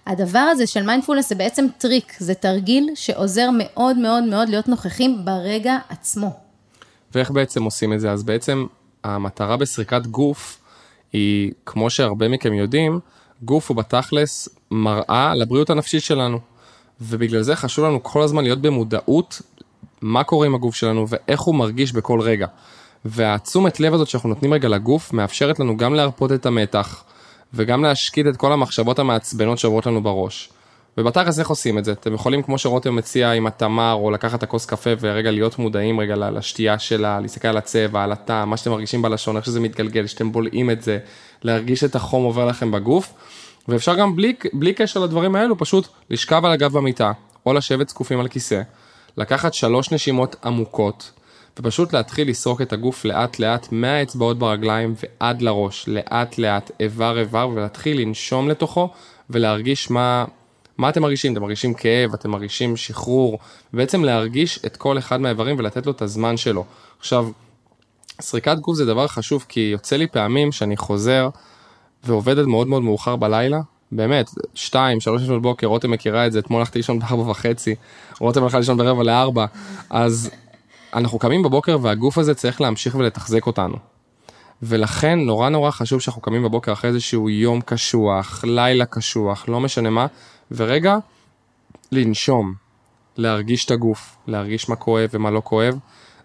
הדבר 0.07 0.39
הזה 0.39 0.67
של 0.67 0.83
מיינדפולנס 0.83 1.29
זה 1.29 1.35
בעצם 1.35 1.65
טריק, 1.77 2.13
זה 2.19 2.33
תרגיל 2.33 2.89
שעוזר 2.95 3.49
מאוד 3.57 3.97
מאוד 3.97 4.23
מאוד 4.23 4.49
להיות 4.49 4.67
נוכחים 4.67 5.25
ברגע 5.25 5.77
עצמו. 5.89 6.39
ואיך 7.15 7.31
בעצם 7.31 7.63
עושים 7.63 7.93
את 7.93 7.99
זה? 7.99 8.11
אז 8.11 8.23
בעצם 8.23 8.65
המטרה 9.03 9.57
בסריקת 9.57 10.07
גוף 10.07 10.59
היא, 11.13 11.51
כמו 11.65 11.89
שהרבה 11.89 12.27
מכם 12.27 12.53
יודעים, 12.53 12.99
גוף 13.41 13.69
הוא 13.69 13.77
בתכלס 13.77 14.49
מראה 14.71 15.35
לבריאות 15.35 15.69
הנפשית 15.69 16.03
שלנו. 16.03 16.39
ובגלל 17.03 17.41
זה 17.41 17.55
חשוב 17.55 17.85
לנו 17.85 18.03
כל 18.03 18.21
הזמן 18.21 18.43
להיות 18.43 18.61
במודעות 18.61 19.41
מה 20.01 20.23
קורה 20.23 20.47
עם 20.47 20.55
הגוף 20.55 20.75
שלנו 20.75 21.05
ואיך 21.09 21.41
הוא 21.41 21.55
מרגיש 21.55 21.93
בכל 21.93 22.21
רגע. 22.21 22.47
והתשומת 23.05 23.79
לב 23.79 23.93
הזאת 23.93 24.07
שאנחנו 24.07 24.29
נותנים 24.29 24.53
רגע 24.53 24.67
לגוף 24.69 25.13
מאפשרת 25.13 25.59
לנו 25.59 25.77
גם 25.77 25.93
להרפות 25.93 26.31
את 26.31 26.45
המתח 26.45 27.03
וגם 27.53 27.83
להשקיט 27.83 28.27
את 28.27 28.37
כל 28.37 28.51
המחשבות 28.51 28.99
המעצבנות 28.99 29.59
שעוברות 29.59 29.85
לנו 29.85 30.03
בראש. 30.03 30.49
ובתכלס 30.97 31.39
איך 31.39 31.49
עושים 31.49 31.77
את 31.77 31.85
זה? 31.85 31.91
אתם 31.91 32.13
יכולים 32.13 32.41
כמו 32.41 32.57
שרותם 32.57 32.95
מציע 32.95 33.31
עם 33.31 33.47
התמר 33.47 33.93
או 33.93 34.11
לקחת 34.11 34.37
את 34.37 34.43
הכוס 34.43 34.65
קפה 34.65 34.89
ורגע 34.99 35.31
להיות 35.31 35.59
מודעים 35.59 35.99
רגע 35.99 36.15
לשתייה 36.15 36.79
שלה, 36.79 37.19
להסתכל 37.19 37.47
על 37.47 37.57
הצבע, 37.57 38.03
על 38.03 38.11
הטעם, 38.11 38.49
מה 38.49 38.57
שאתם 38.57 38.71
מרגישים 38.71 39.01
בלשון, 39.01 39.37
איך 39.37 39.45
שזה 39.45 39.59
מתגלגל, 39.59 40.07
שאתם 40.07 40.31
בולעים 40.31 40.69
את 40.69 40.81
זה, 40.81 40.99
להרגיש 41.43 41.83
את 41.83 41.95
החום 41.95 42.23
עובר 42.23 42.45
לכם 42.45 42.71
בגוף. 42.71 43.13
ואפשר 43.67 43.95
גם 43.95 44.15
בלי, 44.15 44.33
בלי 44.53 44.73
קשר 44.73 44.99
לדברים 44.99 45.35
האלו, 45.35 45.57
פשוט 45.57 45.87
לשכב 46.09 46.45
על 46.45 46.51
הגב 46.51 46.73
במיטה, 46.73 47.11
או 47.45 47.53
לשבת 47.53 47.89
זקופים 47.89 48.19
על 48.19 48.27
כיסא, 48.27 48.61
לקחת 49.17 49.53
שלוש 49.53 49.91
נשימות 49.91 50.35
עמוקות, 50.43 51.11
ופשוט 51.59 51.93
להתחיל 51.93 52.29
לסרוק 52.29 52.61
את 52.61 52.73
הגוף 52.73 53.05
לאט 53.05 53.39
לאט 53.39 53.67
מהאצבעות 53.71 54.39
ברגליים 54.39 54.93
ועד 55.03 55.41
לראש, 55.41 55.85
לאט 55.87 56.37
לאט, 56.37 56.71
איבר 56.79 57.19
איבר, 57.19 57.49
ולהתחיל 57.53 58.01
לנשום 58.01 58.49
לתוכו 58.49 58.89
ולהרגיש 59.29 59.91
מה, 59.91 60.25
מה 60.77 60.89
אתם 60.89 61.01
מרגישים? 61.01 61.33
אתם 61.33 61.41
מרגישים 61.41 61.73
כאב, 61.73 62.13
אתם 62.13 62.31
מרגישים 62.31 62.77
שחרור, 62.77 63.39
בעצם 63.73 64.03
להרגיש 64.03 64.59
את 64.65 64.77
כל 64.77 64.97
אחד 64.97 65.21
מהאיברים 65.21 65.55
ולתת 65.59 65.85
לו 65.85 65.91
את 65.91 66.01
הזמן 66.01 66.37
שלו. 66.37 66.65
עכשיו, 66.99 67.29
סריקת 68.21 68.57
גוף 68.59 68.75
זה 68.75 68.85
דבר 68.85 69.07
חשוב 69.07 69.45
כי 69.49 69.59
יוצא 69.59 69.95
לי 69.95 70.07
פעמים 70.07 70.51
שאני 70.51 70.77
חוזר 70.77 71.29
ועובד 72.03 72.39
עד 72.39 72.45
מאוד 72.45 72.67
מאוד 72.67 72.83
מאוחר 72.83 73.15
בלילה, 73.15 73.61
באמת, 73.91 74.29
שתיים, 74.53 74.99
שלוש 74.99 75.21
לפנות 75.21 75.41
בוקר, 75.41 75.67
רותם 75.67 75.91
מכירה 75.91 76.27
את 76.27 76.31
זה, 76.31 76.39
אתמול 76.39 76.59
הלכתי 76.59 76.79
לישון 76.79 76.99
בארבע 76.99 77.29
וחצי, 77.29 77.75
רותם 78.19 78.43
הלכה 78.43 78.59
לישון 78.59 78.77
ברבע 78.77 79.03
לארבע, 79.03 79.45
אז 79.89 80.29
אנחנו 80.93 81.19
קמים 81.19 81.43
בבוקר 81.43 81.77
והגוף 81.81 82.17
הזה 82.17 82.35
צריך 82.35 82.61
להמשיך 82.61 82.95
ולתחזק 82.95 83.47
אותנו. 83.47 83.75
ולכן 84.63 85.19
נורא 85.19 85.49
נורא 85.49 85.71
חשוב 85.71 86.01
שאנחנו 86.01 86.21
קמים 86.21 86.43
בבוקר 86.43 86.73
אחרי 86.73 86.89
איזשהו 86.89 87.29
יום 87.29 87.61
קשוח, 87.61 88.43
לילה 88.47 88.85
קשוח, 88.85 89.49
לא 89.49 89.59
משנה 89.59 89.89
מה, 89.89 90.05
ורגע, 90.51 90.97
לנשום, 91.91 92.53
להרגיש 93.17 93.65
את 93.65 93.71
הגוף, 93.71 94.15
להרגיש 94.27 94.69
מה 94.69 94.75
כואב 94.75 95.09
ומה 95.13 95.31
לא 95.31 95.41
כואב. 95.45 95.77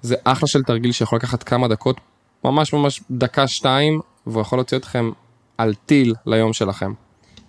זה 0.02 0.14
אחלה 0.24 0.48
של 0.48 0.62
תרגיל 0.62 0.92
שיכול 0.92 1.18
לקחת 1.18 1.42
כמה 1.42 1.68
דקות, 1.68 1.96
ממש 2.44 2.72
ממש 2.72 3.00
דקה-שתיים, 3.10 4.00
והוא 4.26 4.40
יכול 4.40 4.58
להוציא 4.58 4.76
אתכם 4.76 5.10
על 5.58 5.74
טיל 5.74 6.14
ליום 6.26 6.52
שלכם. 6.52 6.92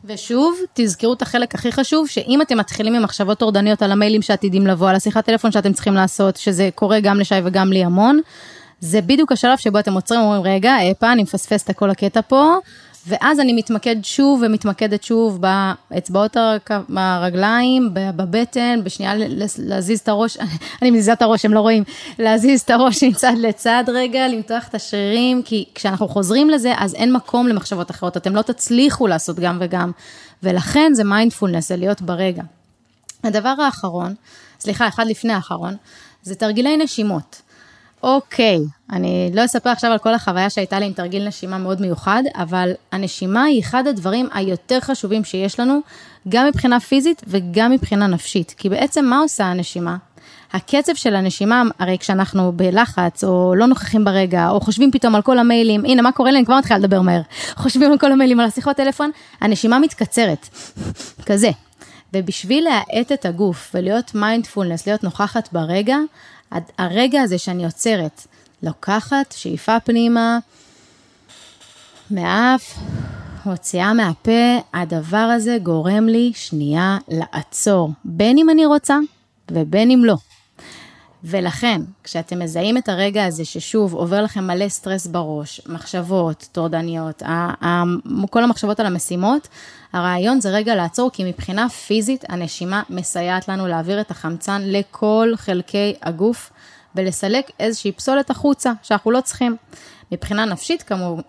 ושוב, 0.05 0.57
תזכרו 0.73 1.13
את 1.13 1.21
החלק 1.21 1.55
הכי 1.55 1.71
חשוב, 1.71 2.07
שאם 2.07 2.41
אתם 2.41 2.57
מתחילים 2.57 2.95
עם 2.95 3.03
מחשבות 3.03 3.39
טורדניות 3.39 3.81
על 3.81 3.91
המיילים 3.91 4.21
שעתידים 4.21 4.67
לבוא, 4.67 4.89
על 4.89 4.95
השיחת 4.95 5.25
טלפון 5.25 5.51
שאתם 5.51 5.73
צריכים 5.73 5.93
לעשות, 5.93 6.37
שזה 6.37 6.69
קורה 6.75 6.99
גם 6.99 7.19
לשי 7.19 7.35
וגם 7.43 7.73
לי 7.73 7.83
המון, 7.83 8.19
זה 8.79 9.01
בדיוק 9.01 9.31
השלב 9.31 9.57
שבו 9.57 9.79
אתם 9.79 9.93
עוצרים 9.93 10.21
ואומרים, 10.21 10.41
רגע, 10.43 10.75
אפה, 10.91 11.11
אני 11.11 11.23
מפספס 11.23 11.69
את 11.69 11.75
כל 11.75 11.89
הקטע 11.89 12.21
פה, 12.27 12.55
ואז 13.07 13.39
אני 13.39 13.53
מתמקד 13.53 13.95
שוב 14.03 14.43
ומתמקדת 14.45 15.03
שוב 15.03 15.41
באצבעות 15.91 16.37
הרגליים, 16.97 17.89
בבטן, 17.93 18.79
בשנייה 18.83 19.13
להזיז 19.57 19.99
את 19.99 20.07
הראש, 20.07 20.37
אני 20.81 20.91
מזיזה 20.91 21.13
את 21.13 21.21
הראש, 21.21 21.45
הם 21.45 21.53
לא 21.53 21.59
רואים, 21.59 21.83
להזיז 22.19 22.61
את 22.61 22.69
הראש 22.69 23.03
מצד 23.03 23.33
לצד 23.37 23.83
רגע, 23.87 24.27
למתוח 24.27 24.67
את 24.67 24.75
השרירים, 24.75 25.43
כי 25.43 25.65
כשאנחנו 25.75 26.07
חוזרים 26.07 26.49
לזה, 26.49 26.73
אז 26.77 26.95
אין 26.95 27.13
מקום 27.13 27.47
למחשבות 27.47 27.91
אחרות, 27.91 28.17
אתם 28.17 28.35
לא 28.35 28.41
תצליחו 28.41 29.07
לעשות 29.07 29.39
גם 29.39 29.57
וגם, 29.61 29.91
ולכן 30.43 30.91
זה 30.93 31.03
מיינדפולנס, 31.03 31.69
זה 31.69 31.75
להיות 31.75 32.01
ברגע. 32.01 32.43
הדבר 33.23 33.55
האחרון, 33.65 34.15
סליחה, 34.59 34.87
אחד 34.87 35.07
לפני 35.07 35.33
האחרון, 35.33 35.75
זה 36.23 36.35
תרגילי 36.35 36.77
נשימות. 36.77 37.41
אוקיי, 38.03 38.59
אני 38.91 39.31
לא 39.33 39.45
אספר 39.45 39.69
עכשיו 39.69 39.91
על 39.91 39.97
כל 39.97 40.13
החוויה 40.13 40.49
שהייתה 40.49 40.79
לי 40.79 40.85
עם 40.85 40.93
תרגיל 40.93 41.27
נשימה 41.27 41.57
מאוד 41.57 41.81
מיוחד, 41.81 42.23
אבל 42.35 42.71
הנשימה 42.91 43.43
היא 43.43 43.61
אחד 43.61 43.87
הדברים 43.87 44.27
היותר 44.33 44.79
חשובים 44.79 45.23
שיש 45.23 45.59
לנו, 45.59 45.79
גם 46.29 46.47
מבחינה 46.47 46.79
פיזית 46.79 47.21
וגם 47.27 47.71
מבחינה 47.71 48.07
נפשית. 48.07 48.55
כי 48.57 48.69
בעצם 48.69 49.05
מה 49.05 49.19
עושה 49.19 49.45
הנשימה? 49.45 49.97
הקצב 50.53 50.95
של 50.95 51.15
הנשימה, 51.15 51.63
הרי 51.79 51.97
כשאנחנו 51.99 52.51
בלחץ, 52.55 53.23
או 53.23 53.55
לא 53.55 53.65
נוכחים 53.65 54.05
ברגע, 54.05 54.49
או 54.49 54.61
חושבים 54.61 54.91
פתאום 54.91 55.15
על 55.15 55.21
כל 55.21 55.39
המיילים, 55.39 55.85
הנה 55.85 56.01
מה 56.01 56.11
קורה 56.11 56.31
לי, 56.31 56.37
אני 56.37 56.45
כבר 56.45 56.57
מתחילה 56.57 56.79
לדבר 56.79 57.01
מהר. 57.01 57.21
חושבים 57.55 57.91
על 57.91 57.97
כל 57.97 58.11
המיילים, 58.11 58.39
על 58.39 58.45
השיחות 58.45 58.77
טלפון, 58.77 59.11
הנשימה 59.41 59.79
מתקצרת. 59.79 60.47
כזה. 61.27 61.49
ובשביל 62.13 62.63
להאט 62.63 63.11
את 63.11 63.25
הגוף 63.25 63.71
ולהיות 63.73 64.15
מיינדפולנס, 64.15 64.87
להיות 64.87 65.03
נוכחת 65.03 65.49
ברגע, 65.51 65.97
הרגע 66.77 67.21
הזה 67.21 67.37
שאני 67.37 67.65
עוצרת, 67.65 68.27
לוקחת, 68.63 69.31
שאיפה 69.37 69.79
פנימה, 69.79 70.39
מהאף, 72.11 72.77
מוציאה 73.45 73.93
מהפה, 73.93 74.57
הדבר 74.73 75.17
הזה 75.17 75.57
גורם 75.63 76.07
לי 76.07 76.31
שנייה 76.35 76.97
לעצור, 77.07 77.91
בין 78.05 78.37
אם 78.37 78.49
אני 78.49 78.65
רוצה 78.65 78.97
ובין 79.51 79.91
אם 79.91 80.05
לא. 80.05 80.15
ולכן, 81.23 81.81
כשאתם 82.03 82.39
מזהים 82.39 82.77
את 82.77 82.89
הרגע 82.89 83.25
הזה 83.25 83.45
ששוב 83.45 83.93
עובר 83.93 84.21
לכם 84.21 84.47
מלא 84.47 84.69
סטרס 84.69 85.07
בראש, 85.07 85.61
מחשבות 85.65 86.47
טורדניות, 86.51 87.23
כל 88.29 88.43
המחשבות 88.43 88.79
על 88.79 88.85
המשימות, 88.85 89.47
הרעיון 89.93 90.41
זה 90.41 90.49
רגע 90.49 90.75
לעצור, 90.75 91.11
כי 91.11 91.23
מבחינה 91.23 91.69
פיזית 91.69 92.25
הנשימה 92.29 92.83
מסייעת 92.89 93.47
לנו 93.47 93.67
להעביר 93.67 94.01
את 94.01 94.11
החמצן 94.11 94.61
לכל 94.65 95.33
חלקי 95.35 95.93
הגוף 96.01 96.51
ולסלק 96.95 97.51
איזושהי 97.59 97.91
פסולת 97.91 98.29
החוצה 98.29 98.71
שאנחנו 98.83 99.11
לא 99.11 99.21
צריכים. 99.21 99.55
מבחינה 100.11 100.45
נפשית 100.45 100.83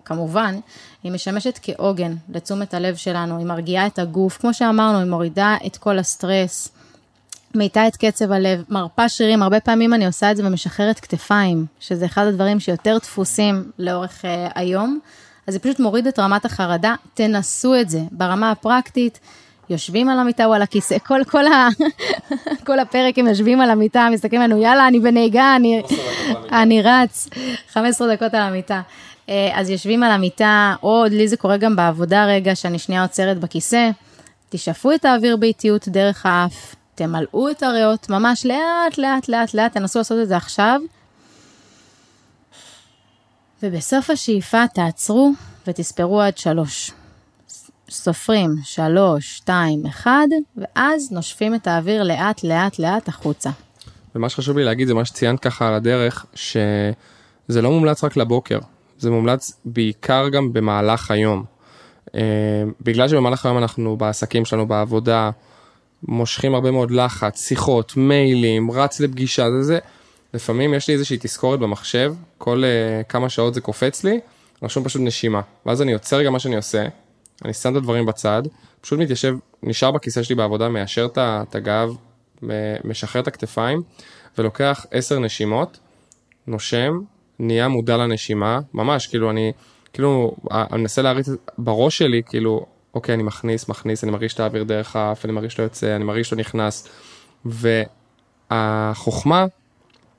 כמובן, 0.04 0.60
היא 1.02 1.12
משמשת 1.12 1.58
כעוגן 1.62 2.14
לתשומת 2.28 2.74
הלב 2.74 2.96
שלנו, 2.96 3.38
היא 3.38 3.46
מרגיעה 3.46 3.86
את 3.86 3.98
הגוף, 3.98 4.38
כמו 4.38 4.54
שאמרנו, 4.54 4.98
היא 4.98 5.10
מורידה 5.10 5.56
את 5.66 5.76
כל 5.76 5.98
הסטרס. 5.98 6.68
מאיטה 7.54 7.86
את 7.86 7.96
קצב 7.96 8.32
הלב, 8.32 8.64
מרפה 8.68 9.08
שרירים, 9.08 9.42
הרבה 9.42 9.60
פעמים 9.60 9.94
אני 9.94 10.06
עושה 10.06 10.30
את 10.30 10.36
זה 10.36 10.46
ומשחררת 10.46 11.00
כתפיים, 11.00 11.66
שזה 11.80 12.06
אחד 12.06 12.26
הדברים 12.26 12.60
שיותר 12.60 12.98
דפוסים 12.98 13.70
לאורך 13.78 14.24
uh, 14.24 14.52
היום, 14.54 14.98
אז 15.46 15.54
זה 15.54 15.60
פשוט 15.60 15.80
מוריד 15.80 16.06
את 16.06 16.18
רמת 16.18 16.44
החרדה, 16.44 16.94
תנסו 17.14 17.80
את 17.80 17.90
זה. 17.90 18.00
ברמה 18.10 18.50
הפרקטית. 18.50 19.20
יושבים 19.70 20.08
על 20.08 20.18
המיטה 20.18 20.44
או 20.44 20.54
על 20.54 20.62
הכיסא, 20.62 20.96
כל, 20.98 21.20
כל, 21.24 21.46
ה... 21.46 21.68
כל 22.66 22.78
הפרק 22.78 23.18
הם 23.18 23.26
יושבים 23.26 23.60
על 23.60 23.70
המיטה, 23.70 24.08
מסתכלים 24.12 24.42
עלינו, 24.42 24.62
יאללה, 24.62 24.88
אני 24.88 25.00
בנהיגה, 25.00 25.56
אני, 25.56 25.82
אני 26.52 26.82
רץ, 26.82 27.28
15 27.72 28.14
דקות 28.14 28.34
על 28.34 28.42
המיטה. 28.42 28.80
אה, 29.28 29.50
אז 29.54 29.70
יושבים 29.70 30.02
על 30.02 30.10
המיטה, 30.10 30.74
או 30.82 31.04
לי 31.10 31.28
זה 31.28 31.36
קורה 31.36 31.56
גם 31.56 31.76
בעבודה 31.76 32.26
רגע, 32.26 32.54
שאני 32.54 32.78
שנייה 32.78 33.02
עוצרת 33.02 33.38
בכיסא, 33.38 33.90
תשאפו 34.48 34.92
את 34.92 35.04
האוויר 35.04 35.36
באיטיות 35.36 35.88
דרך 35.88 36.26
האף, 36.26 36.74
תמלאו 36.94 37.50
את 37.50 37.62
הריאות 37.62 38.10
ממש 38.10 38.46
לאט, 38.46 38.98
לאט, 38.98 39.28
לאט, 39.28 39.54
לאט, 39.54 39.72
תנסו 39.72 39.98
לעשות 39.98 40.18
את 40.22 40.28
זה 40.28 40.36
עכשיו. 40.36 40.80
ובסוף 43.62 44.10
השאיפה 44.10 44.64
תעצרו 44.74 45.32
ותספרו 45.66 46.20
עד 46.20 46.38
שלוש. 46.38 46.90
סופרים 47.90 48.50
שלוש, 48.64 49.36
שתיים, 49.36 49.86
אחד, 49.86 50.26
ואז 50.56 51.12
נושפים 51.12 51.54
את 51.54 51.66
האוויר 51.66 52.02
לאט, 52.02 52.44
לאט, 52.44 52.78
לאט 52.78 53.08
החוצה. 53.08 53.50
ומה 54.14 54.28
שחשוב 54.28 54.58
לי 54.58 54.64
להגיד 54.64 54.88
זה 54.88 54.94
מה 54.94 55.04
שציינת 55.04 55.40
ככה 55.40 55.68
על 55.68 55.74
הדרך, 55.74 56.26
שזה 56.34 57.62
לא 57.62 57.70
מומלץ 57.70 58.04
רק 58.04 58.16
לבוקר, 58.16 58.58
זה 58.98 59.10
מומלץ 59.10 59.60
בעיקר 59.64 60.28
גם 60.28 60.52
במהלך 60.52 61.10
היום. 61.10 61.44
אה, 62.14 62.20
בגלל 62.80 63.08
שבמהלך 63.08 63.46
היום 63.46 63.58
אנחנו 63.58 63.96
בעסקים 63.96 64.44
שלנו, 64.44 64.66
בעבודה, 64.66 65.30
מושכים 66.02 66.54
הרבה 66.54 66.70
מאוד 66.70 66.90
לחץ, 66.90 67.48
שיחות, 67.48 67.96
מיילים, 67.96 68.70
רץ 68.70 69.00
לפגישה, 69.00 69.50
זה 69.50 69.62
זה. 69.62 69.78
לפעמים 70.34 70.74
יש 70.74 70.88
לי 70.88 70.94
איזושהי 70.94 71.16
תזכורת 71.20 71.60
במחשב, 71.60 72.14
כל 72.38 72.62
uh, 72.64 73.04
כמה 73.04 73.28
שעות 73.28 73.54
זה 73.54 73.60
קופץ 73.60 74.04
לי, 74.04 74.20
רשום 74.62 74.84
פשוט 74.84 75.02
נשימה. 75.04 75.40
ואז 75.66 75.82
אני 75.82 75.92
עוצר 75.92 76.22
גם 76.22 76.32
מה 76.32 76.38
שאני 76.38 76.56
עושה, 76.56 76.86
אני 77.44 77.52
שם 77.52 77.70
את 77.70 77.76
הדברים 77.76 78.06
בצד, 78.06 78.42
פשוט 78.80 78.98
מתיישב, 78.98 79.34
נשאר 79.62 79.90
בכיסא 79.90 80.22
שלי 80.22 80.34
בעבודה, 80.34 80.68
מיישר 80.68 81.08
את 81.16 81.54
הגב, 81.54 81.96
משחרר 82.84 83.22
את 83.22 83.28
הכתפיים, 83.28 83.82
ולוקח 84.38 84.86
עשר 84.90 85.18
נשימות, 85.18 85.78
נושם, 86.46 87.00
נהיה 87.38 87.68
מודע 87.68 87.96
לנשימה, 87.96 88.60
ממש, 88.74 89.06
כאילו 89.06 89.30
אני, 89.30 89.52
כאילו, 89.92 90.36
אני 90.50 90.80
מנסה 90.80 91.02
להריץ 91.02 91.28
בראש 91.58 91.98
שלי, 91.98 92.22
כאילו, 92.26 92.66
אוקיי, 92.94 93.14
אני 93.14 93.22
מכניס, 93.22 93.68
מכניס, 93.68 94.04
אני 94.04 94.12
מרגיש 94.12 94.34
את 94.34 94.40
האוויר 94.40 94.64
דרך 94.64 94.96
האף, 94.96 95.24
אני 95.24 95.32
מרגיש 95.32 95.58
לא 95.58 95.64
יוצא, 95.64 95.96
אני 95.96 96.04
מרגיש 96.04 96.32
לא 96.32 96.38
נכנס. 96.38 96.88
והחוכמה 98.50 99.46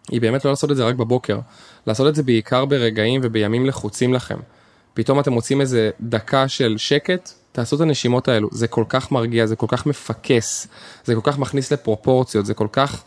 היא 0.10 0.22
באמת 0.22 0.46
לא 0.46 0.52
לעשות 0.52 0.72
את 0.72 0.76
זה 0.76 0.84
רק 0.84 0.96
בבוקר, 0.96 1.40
לעשות 1.88 2.08
את 2.08 2.16
זה 2.16 2.24
בעיקר 2.24 2.66
ברגעים 2.66 3.22
ובימים 3.24 3.66
לחוצים 3.66 4.14
לכם. 4.14 4.38
פתאום 4.94 5.20
אתם 5.20 5.34
מוצאים 5.34 5.62
איזה 5.62 5.90
דקה 6.02 6.48
של 6.48 6.78
שקט, 6.78 7.30
תעשו 7.52 7.76
את 7.76 7.82
הנשימות 7.82 8.28
האלו, 8.28 8.50
זה 8.52 8.68
כל 8.68 8.84
כך 8.90 9.12
מרגיע, 9.12 9.46
זה 9.46 9.56
כל 9.56 9.68
כך 9.70 9.86
מפקס, 9.86 10.68
זה 11.06 11.16
כל 11.16 11.22
כך 11.24 11.38
מכניס 11.38 11.74
לפרופורציות, 11.74 12.46
זה 12.46 12.54
כל 12.54 12.68
כך, 12.72 13.04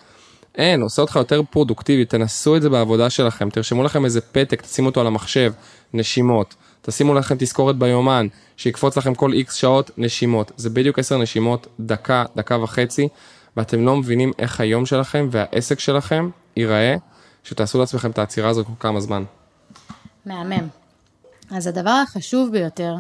אין, 0.55 0.83
עושה 0.83 1.03
אותך 1.03 1.17
יותר 1.17 1.43
פרודוקטיבי, 1.51 2.05
תנסו 2.05 2.57
את 2.57 2.63
זה 2.63 2.71
בעבודה 2.71 3.11
שלכם, 3.11 3.51
תרשמו 3.51 3.83
לכם 3.83 4.05
איזה 4.05 4.21
פתק, 4.21 4.63
תשימו 4.63 4.89
אותו 4.89 5.01
על 5.01 5.07
המחשב, 5.07 5.53
נשימות. 5.95 6.55
תשימו 6.87 7.15
לכם 7.15 7.35
תזכורת 7.39 7.77
ביומן, 7.77 8.27
שיקפוץ 8.57 8.97
לכם 8.97 9.15
כל 9.15 9.33
איקס 9.33 9.55
שעות 9.55 9.91
נשימות. 9.97 10.53
זה 10.57 10.71
בדיוק 10.71 10.99
עשר 10.99 11.19
נשימות, 11.19 11.67
דקה, 11.81 12.25
דקה 12.37 12.59
וחצי, 12.59 13.09
ואתם 13.57 13.87
לא 13.87 13.97
מבינים 13.97 14.33
איך 14.39 14.61
היום 14.61 14.87
שלכם 14.87 15.29
והעסק 15.31 15.81
שלכם 15.81 16.31
ייראה, 16.57 16.97
שתעשו 17.45 17.79
לעצמכם 17.79 18.11
את 18.11 18.19
העצירה 18.19 18.49
הזו 18.49 18.65
כל 18.65 18.73
כמה 18.81 19.01
זמן. 19.01 19.25
מהמם. 20.27 20.69
אז 21.51 21.67
הדבר 21.67 21.91
החשוב 21.91 22.53
ביותר, 22.53 22.95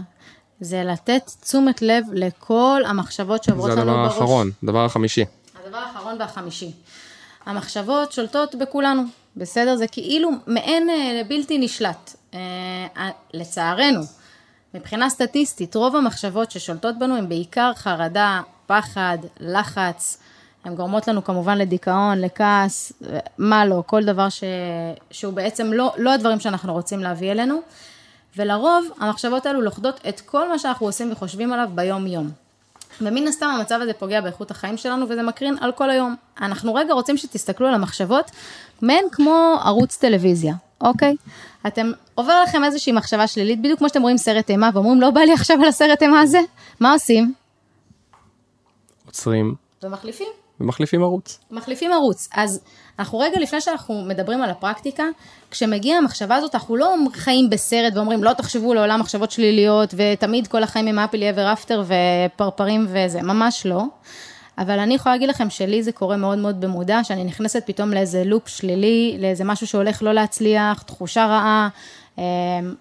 זה 0.60 0.84
לתת 0.84 1.30
תשומת 1.40 1.82
לב 1.82 2.04
לכל 2.12 2.82
המחשבות 2.86 3.44
שעוברות 3.44 3.70
זה 3.70 3.76
לנו 3.76 3.90
הדבר 3.90 4.02
בראש. 4.02 4.12
האחרון, 4.14 4.50
הדבר 4.62 4.84
החמישי. 4.84 5.24
הדבר 5.64 5.78
האחרון 5.78 6.16
והחמישי. 6.20 6.72
המחשבות 7.46 8.12
שולטות 8.12 8.54
בכולנו, 8.54 9.02
בסדר? 9.36 9.76
זה 9.76 9.86
כאילו 9.86 10.30
מעין 10.46 10.90
אה, 10.90 11.22
בלתי 11.28 11.58
נשלט. 11.58 12.16
אה, 12.34 12.86
אה, 12.96 13.10
לצערנו, 13.34 14.00
מבחינה 14.74 15.10
סטטיסטית, 15.10 15.74
רוב 15.74 15.96
המחשבות 15.96 16.50
ששולטות 16.50 16.98
בנו 16.98 17.16
הן 17.16 17.28
בעיקר 17.28 17.72
חרדה, 17.74 18.40
פחד, 18.66 19.18
לחץ. 19.40 20.18
הן 20.64 20.74
גורמות 20.74 21.08
לנו 21.08 21.24
כמובן 21.24 21.58
לדיכאון, 21.58 22.20
לכעס, 22.20 22.92
מה 23.38 23.66
לא, 23.66 23.82
כל 23.86 24.04
דבר 24.04 24.28
ש... 24.28 24.44
שהוא 25.10 25.32
בעצם 25.32 25.72
לא, 25.72 25.92
לא 25.96 26.12
הדברים 26.12 26.40
שאנחנו 26.40 26.72
רוצים 26.72 27.00
להביא 27.00 27.32
אלינו. 27.32 27.60
ולרוב 28.36 28.86
המחשבות 29.00 29.46
האלו 29.46 29.60
לוכדות 29.60 30.00
את 30.08 30.20
כל 30.20 30.48
מה 30.48 30.58
שאנחנו 30.58 30.86
עושים 30.86 31.12
וחושבים 31.12 31.52
עליו 31.52 31.68
ביום-יום. 31.74 32.30
ומן 33.00 33.28
הסתם 33.28 33.46
המצב 33.46 33.78
הזה 33.82 33.92
פוגע 33.92 34.20
באיכות 34.20 34.50
החיים 34.50 34.76
שלנו 34.76 35.08
וזה 35.08 35.22
מקרין 35.22 35.56
על 35.60 35.72
כל 35.72 35.90
היום. 35.90 36.16
אנחנו 36.40 36.74
רגע 36.74 36.92
רוצים 36.92 37.16
שתסתכלו 37.16 37.68
על 37.68 37.74
המחשבות, 37.74 38.30
מעין 38.82 39.04
כמו 39.12 39.56
ערוץ 39.64 39.96
טלוויזיה, 39.96 40.54
אוקיי? 40.80 41.16
אתם, 41.66 41.90
עובר 42.14 42.42
לכם 42.42 42.64
איזושהי 42.64 42.92
מחשבה 42.92 43.26
שלילית, 43.26 43.58
בדיוק 43.58 43.78
כמו 43.78 43.88
שאתם 43.88 44.02
רואים 44.02 44.16
סרט 44.16 44.50
אימה 44.50 44.70
ואומרים 44.74 45.00
לא 45.00 45.10
בא 45.10 45.20
לי 45.20 45.32
עכשיו 45.32 45.56
על 45.62 45.68
הסרט 45.68 46.02
אימה 46.02 46.20
הזה, 46.20 46.40
מה 46.80 46.92
עושים? 46.92 47.34
עוצרים 49.06 49.54
ומחליפים. 49.82 50.28
ומחליפים 50.60 51.02
ערוץ. 51.02 51.38
מחליפים 51.50 51.92
ערוץ. 51.92 52.28
אז 52.34 52.60
אנחנו 52.98 53.18
רגע 53.18 53.40
לפני 53.40 53.60
שאנחנו 53.60 54.04
מדברים 54.04 54.42
על 54.42 54.50
הפרקטיקה, 54.50 55.04
כשמגיעה 55.50 55.98
המחשבה 55.98 56.36
הזאת, 56.36 56.54
אנחנו 56.54 56.76
לא 56.76 56.94
חיים 57.12 57.50
בסרט 57.50 57.92
ואומרים, 57.96 58.24
לא 58.24 58.32
תחשבו 58.32 58.74
לעולם 58.74 59.00
מחשבות 59.00 59.30
שליליות, 59.30 59.94
ותמיד 59.96 60.46
כל 60.46 60.62
החיים 60.62 60.86
עם 60.86 60.98
אפלי 60.98 61.30
אבר 61.30 61.52
אפטר 61.52 61.82
ופרפרים 61.86 62.86
וזה, 62.88 63.22
ממש 63.22 63.66
לא. 63.66 63.84
אבל 64.58 64.78
אני 64.78 64.94
יכולה 64.94 65.14
להגיד 65.14 65.28
לכם 65.28 65.50
שלי 65.50 65.82
זה 65.82 65.92
קורה 65.92 66.16
מאוד 66.16 66.38
מאוד 66.38 66.60
במודע, 66.60 67.04
שאני 67.04 67.24
נכנסת 67.24 67.62
פתאום 67.66 67.90
לאיזה 67.90 68.24
לופ 68.24 68.48
שלילי, 68.48 69.16
לאיזה 69.20 69.44
משהו 69.44 69.66
שהולך 69.66 70.02
לא 70.02 70.12
להצליח, 70.12 70.82
תחושה 70.82 71.26
רעה, 71.26 71.68
אמ, 72.18 72.22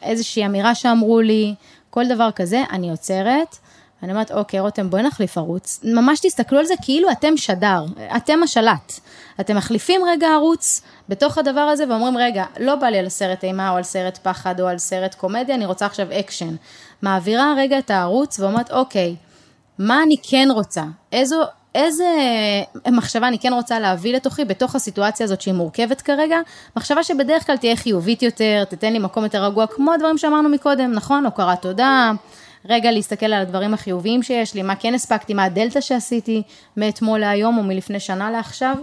איזושהי 0.01 0.45
אמירה 0.45 0.75
שאמרו 0.75 1.21
לי, 1.21 1.55
כל 1.89 2.07
דבר 2.07 2.31
כזה, 2.31 2.63
אני 2.71 2.91
עוצרת. 2.91 3.57
אני 4.03 4.11
אומרת, 4.11 4.31
אוקיי, 4.31 4.59
רותם, 4.59 4.89
בואי 4.89 5.03
נחליף 5.03 5.37
ערוץ. 5.37 5.79
ממש 5.83 6.19
תסתכלו 6.19 6.59
על 6.59 6.65
זה 6.65 6.73
כאילו 6.81 7.11
אתם 7.11 7.37
שדר, 7.37 7.85
אתם 8.15 8.43
השלט. 8.43 8.99
אתם 9.39 9.57
מחליפים 9.57 10.01
רגע 10.07 10.27
ערוץ 10.27 10.81
בתוך 11.09 11.37
הדבר 11.37 11.59
הזה 11.59 11.83
ואומרים, 11.89 12.17
רגע, 12.17 12.45
לא 12.59 12.75
בא 12.75 12.87
לי 12.87 12.97
על 12.97 13.09
סרט 13.09 13.43
אימה 13.43 13.69
או 13.69 13.75
על 13.75 13.83
סרט 13.83 14.17
פחד 14.17 14.59
או 14.59 14.67
על 14.67 14.77
סרט 14.77 15.15
קומדיה, 15.15 15.55
אני 15.55 15.65
רוצה 15.65 15.85
עכשיו 15.85 16.07
אקשן. 16.19 16.55
מעבירה 17.01 17.53
רגע 17.57 17.79
את 17.79 17.91
הערוץ 17.91 18.39
ואומרת, 18.39 18.71
אוקיי, 18.71 19.15
מה 19.79 20.03
אני 20.03 20.15
כן 20.23 20.47
רוצה? 20.53 20.83
איזו, 21.11 21.41
איזה 21.75 22.05
מחשבה 22.91 23.27
אני 23.27 23.39
כן 23.39 23.53
רוצה 23.53 23.79
להביא 23.79 24.15
לתוכי 24.15 24.45
בתוך 24.45 24.75
הסיטואציה 24.75 25.23
הזאת 25.23 25.41
שהיא 25.41 25.53
מורכבת 25.53 26.01
כרגע? 26.01 26.37
מחשבה 26.77 27.03
שבדרך 27.03 27.45
כלל 27.45 27.57
תהיה 27.57 27.75
חיובית 27.75 28.21
יותר, 28.21 28.63
תתן 28.69 28.93
לי 28.93 28.99
מקום 28.99 29.23
יותר 29.23 29.43
רגוע, 29.43 29.67
כמו 29.67 29.93
הדברים 29.93 30.17
שאמרנו 30.17 30.49
מקודם, 30.49 30.91
נכון? 30.91 31.25
הוקרת 31.25 31.61
תודה. 31.61 32.11
רגע 32.65 32.91
להסתכל 32.91 33.25
על 33.25 33.33
הדברים 33.33 33.73
החיוביים 33.73 34.23
שיש 34.23 34.53
לי, 34.53 34.61
מה 34.61 34.75
כן 34.75 34.93
הספקתי, 34.93 35.33
מה 35.33 35.43
הדלתא 35.43 35.81
שעשיתי 35.81 36.41
מאתמול 36.77 37.19
להיום 37.19 37.57
או 37.57 37.63
מלפני 37.63 37.99
שנה 37.99 38.31
לעכשיו, 38.31 38.75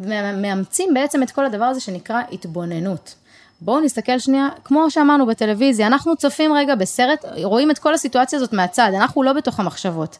ומאמצים 0.00 0.94
בעצם 0.94 1.22
את 1.22 1.30
כל 1.30 1.44
הדבר 1.44 1.64
הזה 1.64 1.80
שנקרא 1.80 2.22
התבוננות. 2.32 3.14
בואו 3.60 3.80
נסתכל 3.80 4.18
שנייה, 4.18 4.48
כמו 4.64 4.90
שאמרנו 4.90 5.26
בטלוויזיה, 5.26 5.86
אנחנו 5.86 6.16
צופים 6.16 6.52
רגע 6.52 6.74
בסרט, 6.74 7.24
רואים 7.42 7.70
את 7.70 7.78
כל 7.78 7.94
הסיטואציה 7.94 8.36
הזאת 8.36 8.52
מהצד, 8.52 8.90
אנחנו 8.94 9.22
לא 9.22 9.32
בתוך 9.32 9.60
המחשבות. 9.60 10.18